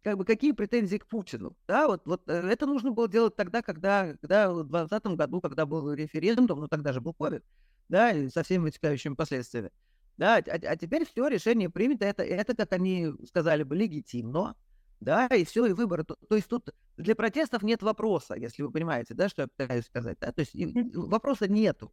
как 0.03 0.17
бы 0.17 0.23
какие 0.23 0.53
претензии 0.53 0.95
к 0.95 1.05
Путину? 1.05 1.58
Да, 1.67 1.89
вот, 1.89 2.08
вот 2.08 2.21
э, 2.29 2.47
это 2.49 2.65
нужно 2.65 2.91
было 2.91 3.10
делать 3.10 3.36
тогда, 3.36 3.62
когда, 3.62 4.13
когда 4.21 4.49
в 4.49 4.63
2020 4.69 5.17
году, 5.17 5.41
когда 5.41 5.65
был 5.65 5.91
референдум, 5.91 6.62
ну 6.62 6.69
тогда 6.69 6.93
же 6.93 7.01
был 7.01 7.13
COVID, 7.19 7.43
да, 7.89 8.12
и 8.13 8.29
со 8.29 8.43
всеми 8.43 8.63
вытекающими 8.63 9.15
последствиями. 9.15 9.71
Да, 10.15 10.38
а, 10.38 10.41
а 10.45 10.77
теперь 10.77 11.05
все, 11.05 11.27
решение 11.27 11.69
принято, 11.69 12.05
это, 12.05 12.23
это, 12.23 12.55
как 12.55 12.71
они 12.71 13.12
сказали 13.27 13.63
бы, 13.63 13.75
легитимно, 13.75 14.55
да, 14.99 15.27
и 15.27 15.45
все, 15.45 15.65
и 15.65 15.73
выборы. 15.73 16.03
То, 16.03 16.15
то 16.27 16.36
есть 16.36 16.47
тут 16.47 16.69
для 16.97 17.15
протестов 17.15 17.63
нет 17.63 17.84
вопроса, 17.84 18.36
если 18.36 18.63
вы 18.63 18.71
понимаете, 18.71 19.13
да, 19.13 19.29
что 19.29 19.43
я 19.43 19.47
пытаюсь 19.47 19.86
сказать, 19.86 20.17
да, 20.19 20.31
то 20.31 20.41
есть 20.41 20.53
вопроса 20.95 21.47
нету. 21.47 21.91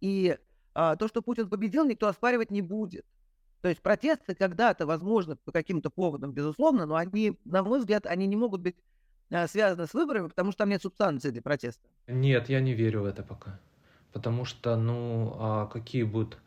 И 0.00 0.36
а, 0.74 0.96
то, 0.96 1.08
что 1.08 1.22
Путин 1.22 1.48
победил, 1.48 1.84
никто 1.84 2.08
оспаривать 2.08 2.50
не 2.50 2.62
будет. 2.62 3.04
То 3.60 3.68
есть 3.68 3.80
протесты 3.80 4.34
когда-то, 4.34 4.86
возможно, 4.86 5.36
по 5.36 5.52
каким-то 5.52 5.90
поводам, 5.90 6.32
безусловно, 6.32 6.86
но 6.86 6.96
они, 6.96 7.38
на 7.44 7.62
мой 7.62 7.78
взгляд, 7.78 8.06
они 8.06 8.26
не 8.26 8.36
могут 8.36 8.60
быть 8.60 8.76
а, 9.30 9.46
связаны 9.46 9.86
с 9.86 9.94
выборами, 9.94 10.28
потому 10.28 10.50
что 10.50 10.58
там 10.58 10.68
нет 10.68 10.82
субстанции 10.82 11.30
для 11.30 11.42
протеста. 11.42 11.88
Нет, 12.06 12.48
я 12.48 12.60
не 12.60 12.74
верю 12.74 13.02
в 13.02 13.04
это 13.06 13.22
пока. 13.22 13.60
Потому 14.12 14.44
что, 14.44 14.76
ну, 14.76 15.36
а 15.38 15.66
какие 15.66 16.02
будут... 16.02 16.38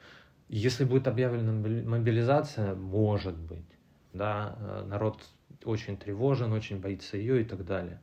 Если 0.49 0.83
будет 0.83 1.07
объявлена 1.07 1.51
мобилизация, 1.51 2.75
может 2.75 3.35
быть, 3.35 3.65
да, 4.13 4.55
э, 4.59 4.83
народ 4.87 5.23
очень 5.65 5.97
тревожен, 5.97 6.54
очень 6.54 6.80
боится 6.80 7.17
ее 7.17 7.41
и 7.41 7.43
так 7.43 7.65
далее. 7.65 7.99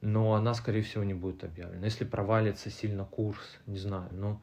Но 0.00 0.34
она, 0.34 0.54
скорее 0.54 0.82
всего, 0.82 1.04
не 1.04 1.14
будет 1.14 1.44
объявлена. 1.44 1.84
Если 1.84 2.04
провалится 2.04 2.70
сильно 2.70 3.04
курс, 3.04 3.58
не 3.66 3.78
знаю, 3.78 4.10
но 4.12 4.40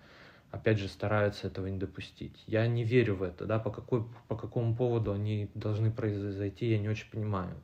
опять 0.52 0.80
же 0.80 0.88
стараются 0.88 1.47
этого 1.47 1.67
не 1.67 1.78
допустить. 1.78 2.43
Я 2.47 2.67
не 2.67 2.84
верю 2.84 3.15
в 3.15 3.24
это, 3.24 3.45
да, 3.45 3.60
по, 3.60 3.71
какой, 3.71 4.04
по 4.28 4.36
какому 4.36 4.76
поводу 4.76 5.13
они 5.13 5.50
должны 5.56 5.91
произойти, 5.91 6.71
я 6.71 6.80
не 6.80 6.89
очень 6.89 7.10
понимаю. 7.10 7.56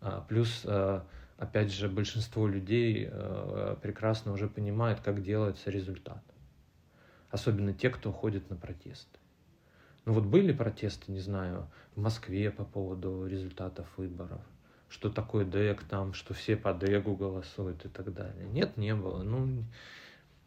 А, 0.00 0.20
плюс, 0.28 0.62
а, 0.64 1.06
опять 1.38 1.72
же, 1.72 1.88
большинство 1.88 2.46
людей 2.46 3.08
а, 3.10 3.76
прекрасно 3.80 4.32
уже 4.32 4.48
понимает, 4.48 5.00
как 5.00 5.22
делается 5.22 5.70
результат. 5.70 6.22
Особенно 7.30 7.72
те, 7.72 7.90
кто 7.90 8.12
ходит 8.12 8.50
на 8.50 8.56
протесты. 8.56 9.18
Ну 10.06 10.12
вот 10.12 10.24
были 10.24 10.52
протесты, 10.52 11.10
не 11.10 11.18
знаю, 11.18 11.68
в 11.96 12.00
Москве 12.00 12.52
по 12.52 12.64
поводу 12.64 13.26
результатов 13.26 13.88
выборов, 13.96 14.40
что 14.88 15.10
такое 15.10 15.44
ДЭК 15.44 15.82
там, 15.82 16.14
что 16.14 16.32
все 16.32 16.56
по 16.56 16.72
ДЭГу 16.72 17.16
голосуют 17.16 17.84
и 17.84 17.88
так 17.88 18.14
далее. 18.14 18.46
Нет, 18.46 18.76
не 18.76 18.94
было. 18.94 19.24
Ну, 19.24 19.64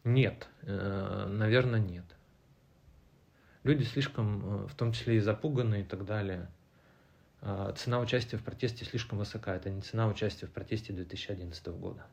нет, 0.02 0.48
э, 0.62 1.26
наверное, 1.30 1.78
нет. 1.78 2.06
Люди 3.62 3.82
слишком, 3.82 4.64
э, 4.64 4.66
в 4.66 4.74
том 4.74 4.92
числе 4.92 5.16
и 5.16 5.20
запуганы 5.20 5.82
и 5.82 5.84
так 5.84 6.06
далее. 6.06 6.48
Э, 7.42 7.74
цена 7.76 8.00
участия 8.00 8.38
в 8.38 8.42
протесте 8.42 8.86
слишком 8.86 9.18
высока. 9.18 9.54
Это 9.54 9.68
не 9.68 9.82
цена 9.82 10.06
участия 10.06 10.46
в 10.46 10.52
протесте 10.52 10.94
2011 10.94 11.66
года. 11.76 12.06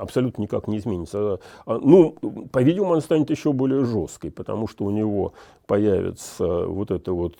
Абсолютно 0.00 0.42
никак 0.42 0.68
не 0.68 0.78
изменится. 0.78 1.40
А, 1.66 1.78
ну, 1.78 2.12
по-видимому, 2.52 2.92
она 2.92 3.00
станет 3.00 3.30
еще 3.30 3.52
более 3.52 3.84
жесткой, 3.84 4.30
потому 4.30 4.66
что 4.66 4.84
у 4.84 4.90
него 4.90 5.34
появится 5.66 6.66
вот 6.66 6.90
это 6.90 7.12
вот 7.12 7.36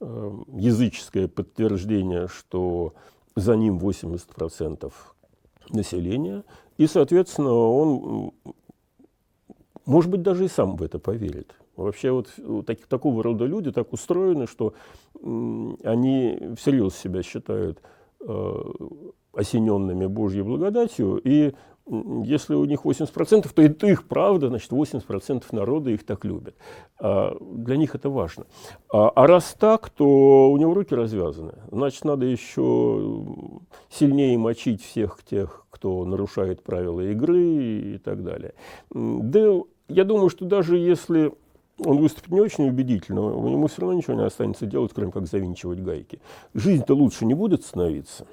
э, 0.00 0.32
языческое 0.54 1.28
подтверждение, 1.28 2.28
что 2.28 2.94
за 3.36 3.56
ним 3.56 3.78
80% 3.78 4.92
населения, 5.70 6.44
и, 6.78 6.86
соответственно, 6.86 7.52
он, 7.52 8.32
может 9.86 10.10
быть, 10.10 10.22
даже 10.22 10.44
и 10.44 10.48
сам 10.48 10.76
в 10.76 10.82
это 10.82 10.98
поверит. 10.98 11.54
Вообще 11.76 12.12
вот 12.12 12.28
так, 12.66 12.78
такого 12.86 13.22
рода 13.22 13.46
люди 13.46 13.72
так 13.72 13.92
устроены, 13.92 14.46
что 14.46 14.74
они 15.22 16.54
всерьез 16.56 16.94
себя 16.94 17.22
считают 17.22 17.80
э, 18.20 18.62
осененными 19.32 20.06
Божьей 20.06 20.42
благодатью 20.42 21.20
и 21.22 21.52
если 21.86 22.54
у 22.54 22.64
них 22.64 22.84
80%, 22.84 23.50
то 23.54 23.62
это 23.62 23.86
их 23.86 24.08
правда, 24.08 24.48
значит 24.48 24.72
80% 24.72 25.44
народа 25.52 25.90
их 25.90 26.04
так 26.04 26.24
любят. 26.24 26.54
А 26.98 27.36
для 27.40 27.76
них 27.76 27.94
это 27.94 28.08
важно. 28.08 28.46
А, 28.92 29.10
а 29.10 29.26
раз 29.26 29.54
так, 29.58 29.90
то 29.90 30.50
у 30.50 30.56
него 30.56 30.72
руки 30.72 30.94
развязаны. 30.94 31.54
Значит, 31.70 32.04
надо 32.04 32.24
еще 32.24 33.24
сильнее 33.90 34.38
мочить 34.38 34.82
всех 34.82 35.18
тех, 35.28 35.66
кто 35.70 36.04
нарушает 36.04 36.62
правила 36.62 37.00
игры 37.00 37.94
и 37.94 37.98
так 37.98 38.24
далее. 38.24 38.54
Да, 38.90 39.60
я 39.88 40.04
думаю, 40.04 40.30
что 40.30 40.46
даже 40.46 40.78
если 40.78 41.32
он 41.78 41.98
выступит 41.98 42.30
не 42.30 42.40
очень 42.40 42.68
убедительно, 42.68 43.18
ему 43.18 43.66
все 43.66 43.82
равно 43.82 43.96
ничего 43.96 44.14
не 44.14 44.24
останется 44.24 44.64
делать, 44.64 44.92
кроме 44.94 45.12
как 45.12 45.26
завинчивать 45.26 45.80
гайки. 45.80 46.20
Жизнь-то 46.54 46.94
лучше 46.94 47.26
не 47.26 47.34
будет 47.34 47.64
становиться. 47.64 48.26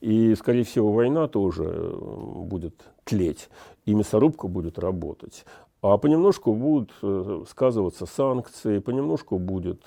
И, 0.00 0.34
скорее 0.34 0.64
всего, 0.64 0.92
война 0.92 1.28
тоже 1.28 1.64
э, 1.64 1.96
будет 2.44 2.82
тлеть, 3.04 3.48
и 3.84 3.94
мясорубка 3.94 4.48
будет 4.48 4.78
работать. 4.78 5.44
А 5.82 5.98
понемножку 5.98 6.54
будут 6.54 6.92
э, 7.02 7.42
сказываться 7.48 8.06
санкции, 8.06 8.78
понемножку 8.78 9.40
будет 9.40 9.82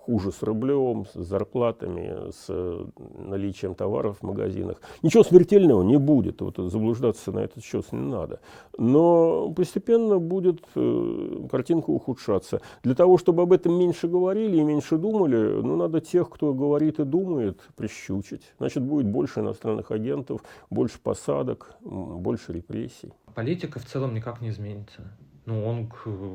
хуже 0.00 0.32
с 0.32 0.42
рублем, 0.42 1.04
с 1.04 1.18
зарплатами, 1.22 2.30
с 2.30 2.46
э, 2.48 2.86
наличием 3.18 3.74
товаров 3.74 4.16
в 4.20 4.22
магазинах. 4.22 4.80
Ничего 5.02 5.22
смертельного 5.22 5.82
не 5.82 5.98
будет, 5.98 6.40
вот 6.40 6.56
заблуждаться 6.56 7.30
на 7.30 7.40
этот 7.40 7.62
счет 7.62 7.84
не 7.92 8.10
надо. 8.10 8.40
Но 8.78 9.50
постепенно 9.50 10.18
будет 10.18 10.62
э, 10.74 11.46
картинка 11.50 11.90
ухудшаться. 11.90 12.62
Для 12.82 12.94
того, 12.94 13.18
чтобы 13.18 13.42
об 13.42 13.52
этом 13.52 13.74
меньше 13.74 14.08
говорили 14.08 14.56
и 14.56 14.62
меньше 14.62 14.96
думали, 14.96 15.60
ну, 15.60 15.76
надо 15.76 16.00
тех, 16.00 16.30
кто 16.30 16.54
говорит 16.54 17.00
и 17.00 17.04
думает, 17.04 17.60
прищучить. 17.76 18.54
Значит, 18.56 18.82
будет 18.82 19.06
больше 19.06 19.40
иностранных 19.40 19.90
агентов, 19.90 20.40
больше 20.70 20.98
посадок, 20.98 21.76
больше 21.82 22.54
репрессий 22.54 23.12
политика 23.38 23.78
в 23.78 23.84
целом 23.84 24.14
никак 24.14 24.40
не 24.40 24.48
изменится. 24.48 25.00
Ну, 25.46 25.64
он 25.64 25.86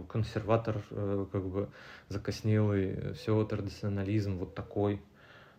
консерватор, 0.08 0.82
э, 0.90 1.26
как 1.34 1.46
бы 1.46 1.68
закоснелый, 2.08 3.14
все 3.16 3.44
традиционализм 3.44 4.38
вот 4.38 4.56
такой. 4.56 5.02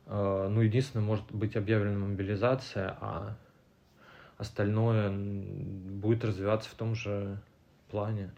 Э, 0.06 0.48
ну, 0.50 0.62
единственное, 0.62 1.04
может 1.04 1.30
быть 1.30 1.54
объявлена 1.54 1.98
мобилизация, 1.98 2.96
а 2.98 3.36
остальное 4.38 5.10
будет 5.10 6.24
развиваться 6.24 6.70
в 6.70 6.74
том 6.76 6.94
же 6.94 7.38
плане. 7.90 8.30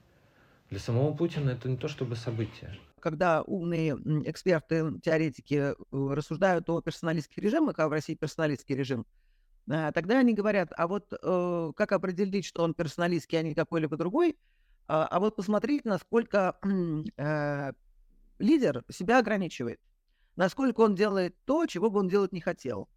Для 0.70 0.80
самого 0.80 1.14
Путина 1.14 1.50
это 1.50 1.68
не 1.68 1.76
то 1.76 1.86
чтобы 1.86 2.16
событие. 2.16 2.76
Когда 2.98 3.42
умные 3.42 3.92
эксперты, 4.24 4.98
теоретики 5.00 5.54
э, 5.54 5.74
рассуждают 5.92 6.68
о 6.68 6.80
персоналистских 6.80 7.38
режимах, 7.38 7.78
а 7.78 7.86
в 7.86 7.92
России 7.92 8.16
персоналистский 8.16 8.74
режим, 8.74 9.06
тогда 9.66 10.18
они 10.18 10.32
говорят, 10.32 10.70
а 10.76 10.86
вот 10.86 11.12
э, 11.12 11.72
как 11.76 11.92
определить, 11.92 12.44
что 12.44 12.62
он 12.62 12.74
персоналистский, 12.74 13.38
а 13.38 13.42
не 13.42 13.54
какой-либо 13.54 13.96
другой, 13.96 14.38
а, 14.88 15.06
а 15.06 15.20
вот 15.20 15.36
посмотрите, 15.36 15.88
насколько 15.88 16.58
э, 17.16 17.72
лидер 18.38 18.84
себя 18.90 19.18
ограничивает, 19.18 19.80
насколько 20.36 20.80
он 20.80 20.94
делает 20.94 21.36
то, 21.44 21.66
чего 21.66 21.90
бы 21.90 21.98
он 21.98 22.08
делать 22.08 22.32
не 22.32 22.40
хотел. 22.40 22.88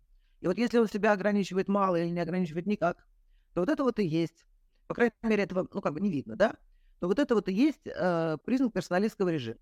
И 0.42 0.48
вот 0.48 0.58
если 0.58 0.78
он 0.78 0.88
себя 0.88 1.14
ограничивает 1.14 1.68
мало 1.68 1.96
или 1.96 2.10
не 2.10 2.20
ограничивает 2.20 2.68
никак, 2.68 3.08
то 3.54 3.62
вот 3.62 3.70
это 3.70 3.84
вот 3.84 4.00
и 4.00 4.06
есть, 4.06 4.46
по 4.88 4.94
крайней 4.94 5.14
мере, 5.24 5.44
этого, 5.44 5.68
ну, 5.74 5.82
как 5.82 5.94
бы 5.94 6.02
не 6.02 6.12
видно, 6.12 6.36
да? 6.36 6.56
то 7.00 7.08
вот 7.08 7.18
это 7.18 7.34
вот 7.34 7.48
и 7.48 7.54
есть 7.54 7.86
э, 7.86 8.38
признак 8.46 8.74
персоналистского 8.74 9.30
режима. 9.30 9.60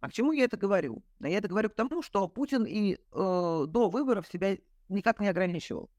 А 0.00 0.08
к 0.08 0.12
чему 0.12 0.32
я 0.32 0.44
это 0.44 0.56
говорю? 0.56 1.02
Я 1.20 1.38
это 1.38 1.48
говорю 1.48 1.70
к 1.70 1.74
тому, 1.74 2.02
что 2.02 2.28
Путин 2.28 2.64
и 2.64 2.94
э, 2.94 2.98
до 3.12 3.90
выборов 3.90 4.26
себя 4.26 4.56
никак 4.88 5.20
не 5.20 5.28
ограничивал. 5.28 5.90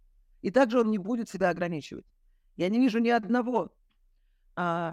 И 0.41 0.51
также 0.51 0.79
он 0.79 0.91
не 0.91 0.97
будет 0.97 1.29
себя 1.29 1.49
ограничивать. 1.49 2.05
Я 2.55 2.69
не 2.69 2.79
вижу 2.79 2.99
ни 2.99 3.09
одного 3.09 3.71
э, 4.55 4.91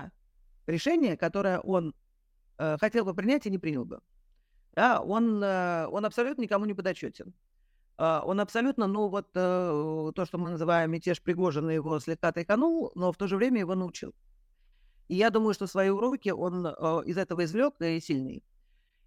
решения, 0.67 1.17
которое 1.17 1.61
он 1.61 1.95
э, 2.59 2.77
хотел 2.79 3.05
бы 3.05 3.15
принять 3.15 3.47
и 3.47 3.51
не 3.51 3.59
принял 3.59 3.85
бы. 3.85 4.01
Да, 4.73 5.01
он, 5.01 5.43
э, 5.43 5.87
он 5.87 6.05
абсолютно 6.05 6.43
никому 6.43 6.65
не 6.65 6.75
подотчетен. 6.75 7.35
Э, 7.99 8.21
он 8.25 8.41
абсолютно, 8.41 8.87
ну 8.87 9.09
вот 9.09 9.29
э, 9.35 10.13
то, 10.15 10.25
что 10.25 10.39
мы 10.39 10.51
называем 10.51 10.91
мятеж 10.91 11.23
Пригожина, 11.23 11.71
его 11.71 11.99
слегка 12.01 12.33
тайканул, 12.33 12.93
но 12.95 13.13
в 13.13 13.17
то 13.17 13.27
же 13.27 13.37
время 13.37 13.61
его 13.61 13.75
научил. 13.75 14.15
И 15.09 15.15
я 15.15 15.31
думаю, 15.31 15.55
что 15.55 15.67
свои 15.67 15.89
уроки 15.89 16.31
он 16.31 16.67
э, 16.67 16.71
из 17.07 17.17
этого 17.17 17.45
извлек 17.45 17.75
и 17.81 18.01
сильный. 18.01 18.43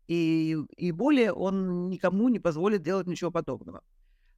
И, 0.08 0.58
и 0.76 0.92
более 0.92 1.34
он 1.34 1.90
никому 1.90 2.30
не 2.30 2.40
позволит 2.40 2.82
делать 2.82 3.06
ничего 3.06 3.30
подобного. 3.32 3.84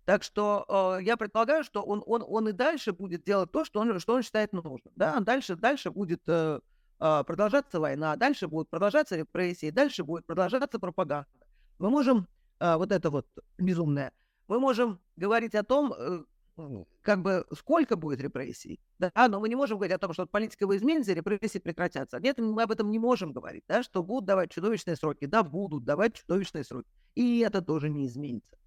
Так 0.05 0.23
что 0.23 0.97
э, 0.99 1.03
я 1.03 1.15
предполагаю, 1.15 1.63
что 1.63 1.81
он, 1.81 2.03
он, 2.05 2.23
он 2.27 2.49
и 2.49 2.51
дальше 2.53 2.91
будет 2.91 3.23
делать 3.23 3.51
то, 3.51 3.63
что 3.63 3.79
он, 3.79 3.99
что 3.99 4.15
он 4.15 4.23
считает 4.23 4.51
нужным. 4.51 4.93
Да? 4.95 5.19
Дальше, 5.19 5.55
дальше 5.55 5.91
будет 5.91 6.21
э, 6.27 6.59
э, 6.99 7.23
продолжаться 7.25 7.79
война, 7.79 8.15
дальше 8.15 8.47
будут 8.47 8.69
продолжаться 8.69 9.15
репрессии, 9.15 9.69
дальше 9.69 10.03
будет 10.03 10.25
продолжаться 10.25 10.79
пропаганда. 10.79 11.27
Мы 11.77 11.89
можем, 11.89 12.27
э, 12.59 12.75
вот 12.75 12.91
это 12.91 13.09
вот 13.11 13.27
безумное, 13.59 14.11
мы 14.47 14.59
можем 14.59 14.99
говорить 15.17 15.53
о 15.53 15.63
том, 15.63 15.93
э, 15.93 16.23
как 17.01 17.21
бы 17.21 17.45
сколько 17.55 17.95
будет 17.95 18.21
репрессий, 18.21 18.79
да, 18.99 19.11
но 19.29 19.39
мы 19.39 19.49
не 19.49 19.55
можем 19.55 19.77
говорить 19.77 19.95
о 19.95 19.99
том, 19.99 20.13
что 20.13 20.25
политика 20.25 20.67
вы 20.67 20.77
изменится, 20.77 21.13
репрессии 21.13 21.59
прекратятся. 21.59 22.19
Нет, 22.19 22.37
мы 22.39 22.61
об 22.63 22.71
этом 22.71 22.89
не 22.91 22.99
можем 22.99 23.33
говорить, 23.33 23.63
да, 23.67 23.83
что 23.83 24.03
будут 24.03 24.25
давать 24.25 24.51
чудовищные 24.51 24.95
сроки, 24.95 25.25
да, 25.25 25.43
будут 25.43 25.85
давать 25.85 26.15
чудовищные 26.15 26.63
сроки, 26.63 26.89
и 27.15 27.39
это 27.39 27.61
тоже 27.61 27.89
не 27.89 28.07
изменится. 28.07 28.57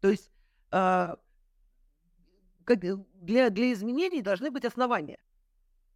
То 0.00 0.10
есть 0.10 0.30
э, 0.74 1.16
как, 2.64 2.80
для, 2.80 3.50
для 3.50 3.72
изменений 3.72 4.22
должны 4.22 4.50
быть 4.50 4.64
основания. 4.64 5.18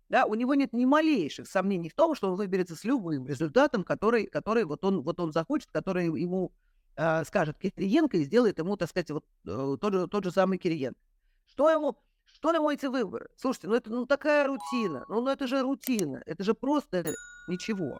Да, 0.08 0.24
у 0.24 0.34
него 0.34 0.54
нет 0.54 0.72
ни 0.72 0.84
малейших 0.86 1.46
сомнений 1.46 1.90
в 1.90 1.94
том, 1.94 2.14
что 2.14 2.30
он 2.30 2.36
выберется 2.36 2.76
с 2.76 2.84
любым 2.84 3.26
результатом, 3.26 3.84
который, 3.84 4.26
который 4.26 4.64
вот, 4.64 4.84
он, 4.84 5.02
вот 5.02 5.20
он 5.20 5.32
захочет, 5.32 5.70
который 5.70 6.06
ему 6.06 6.52
э, 6.96 7.24
скажет 7.24 7.58
Кириенко 7.58 8.16
и 8.16 8.24
сделает 8.24 8.58
ему, 8.58 8.76
так 8.76 8.88
сказать, 8.88 9.10
вот, 9.10 9.24
э, 9.46 9.76
тот, 9.80 9.92
же, 9.92 10.06
тот 10.06 10.24
же 10.24 10.30
самый 10.30 10.56
Кириенко. 10.56 10.98
Что 11.46 11.68
ему, 11.68 11.98
что 12.24 12.52
ему 12.52 12.70
эти 12.70 12.86
выборы? 12.86 13.28
Слушайте, 13.36 13.68
ну 13.68 13.74
это 13.74 13.90
ну 13.90 14.06
такая 14.06 14.46
рутина. 14.46 15.04
Ну, 15.08 15.20
ну 15.20 15.30
это 15.30 15.46
же 15.46 15.60
рутина. 15.60 16.22
Это 16.24 16.42
же 16.42 16.54
просто 16.54 17.04
ничего. 17.46 17.98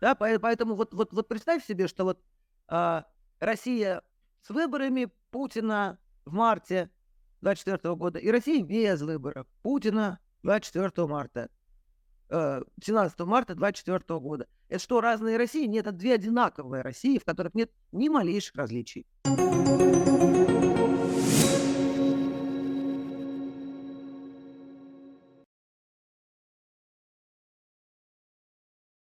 Да, 0.00 0.14
поэтому 0.14 0.76
вот, 0.76 0.94
вот, 0.94 1.12
вот 1.12 1.28
представь 1.28 1.64
себе, 1.64 1.88
что 1.88 2.04
вот 2.04 2.20
а, 2.68 3.06
Россия 3.40 4.02
с 4.42 4.50
выборами 4.50 5.10
Путина 5.30 5.98
в 6.24 6.32
марте 6.32 6.90
24 7.40 7.94
года 7.94 8.18
и 8.18 8.30
Россия 8.30 8.62
без 8.62 9.00
выборов 9.02 9.46
Путина 9.62 10.18
24 10.42 11.06
марта. 11.06 11.48
17 12.30 13.20
э, 13.20 13.24
марта 13.24 13.54
24 13.54 14.20
года. 14.20 14.46
Это 14.68 14.80
что, 14.80 15.00
разные 15.00 15.36
России? 15.36 15.66
Нет, 15.66 15.86
это 15.86 15.96
две 15.96 16.14
одинаковые 16.14 16.82
России, 16.82 17.18
в 17.18 17.24
которых 17.24 17.54
нет 17.54 17.72
ни 17.90 18.08
малейших 18.08 18.54
различий. 18.54 19.06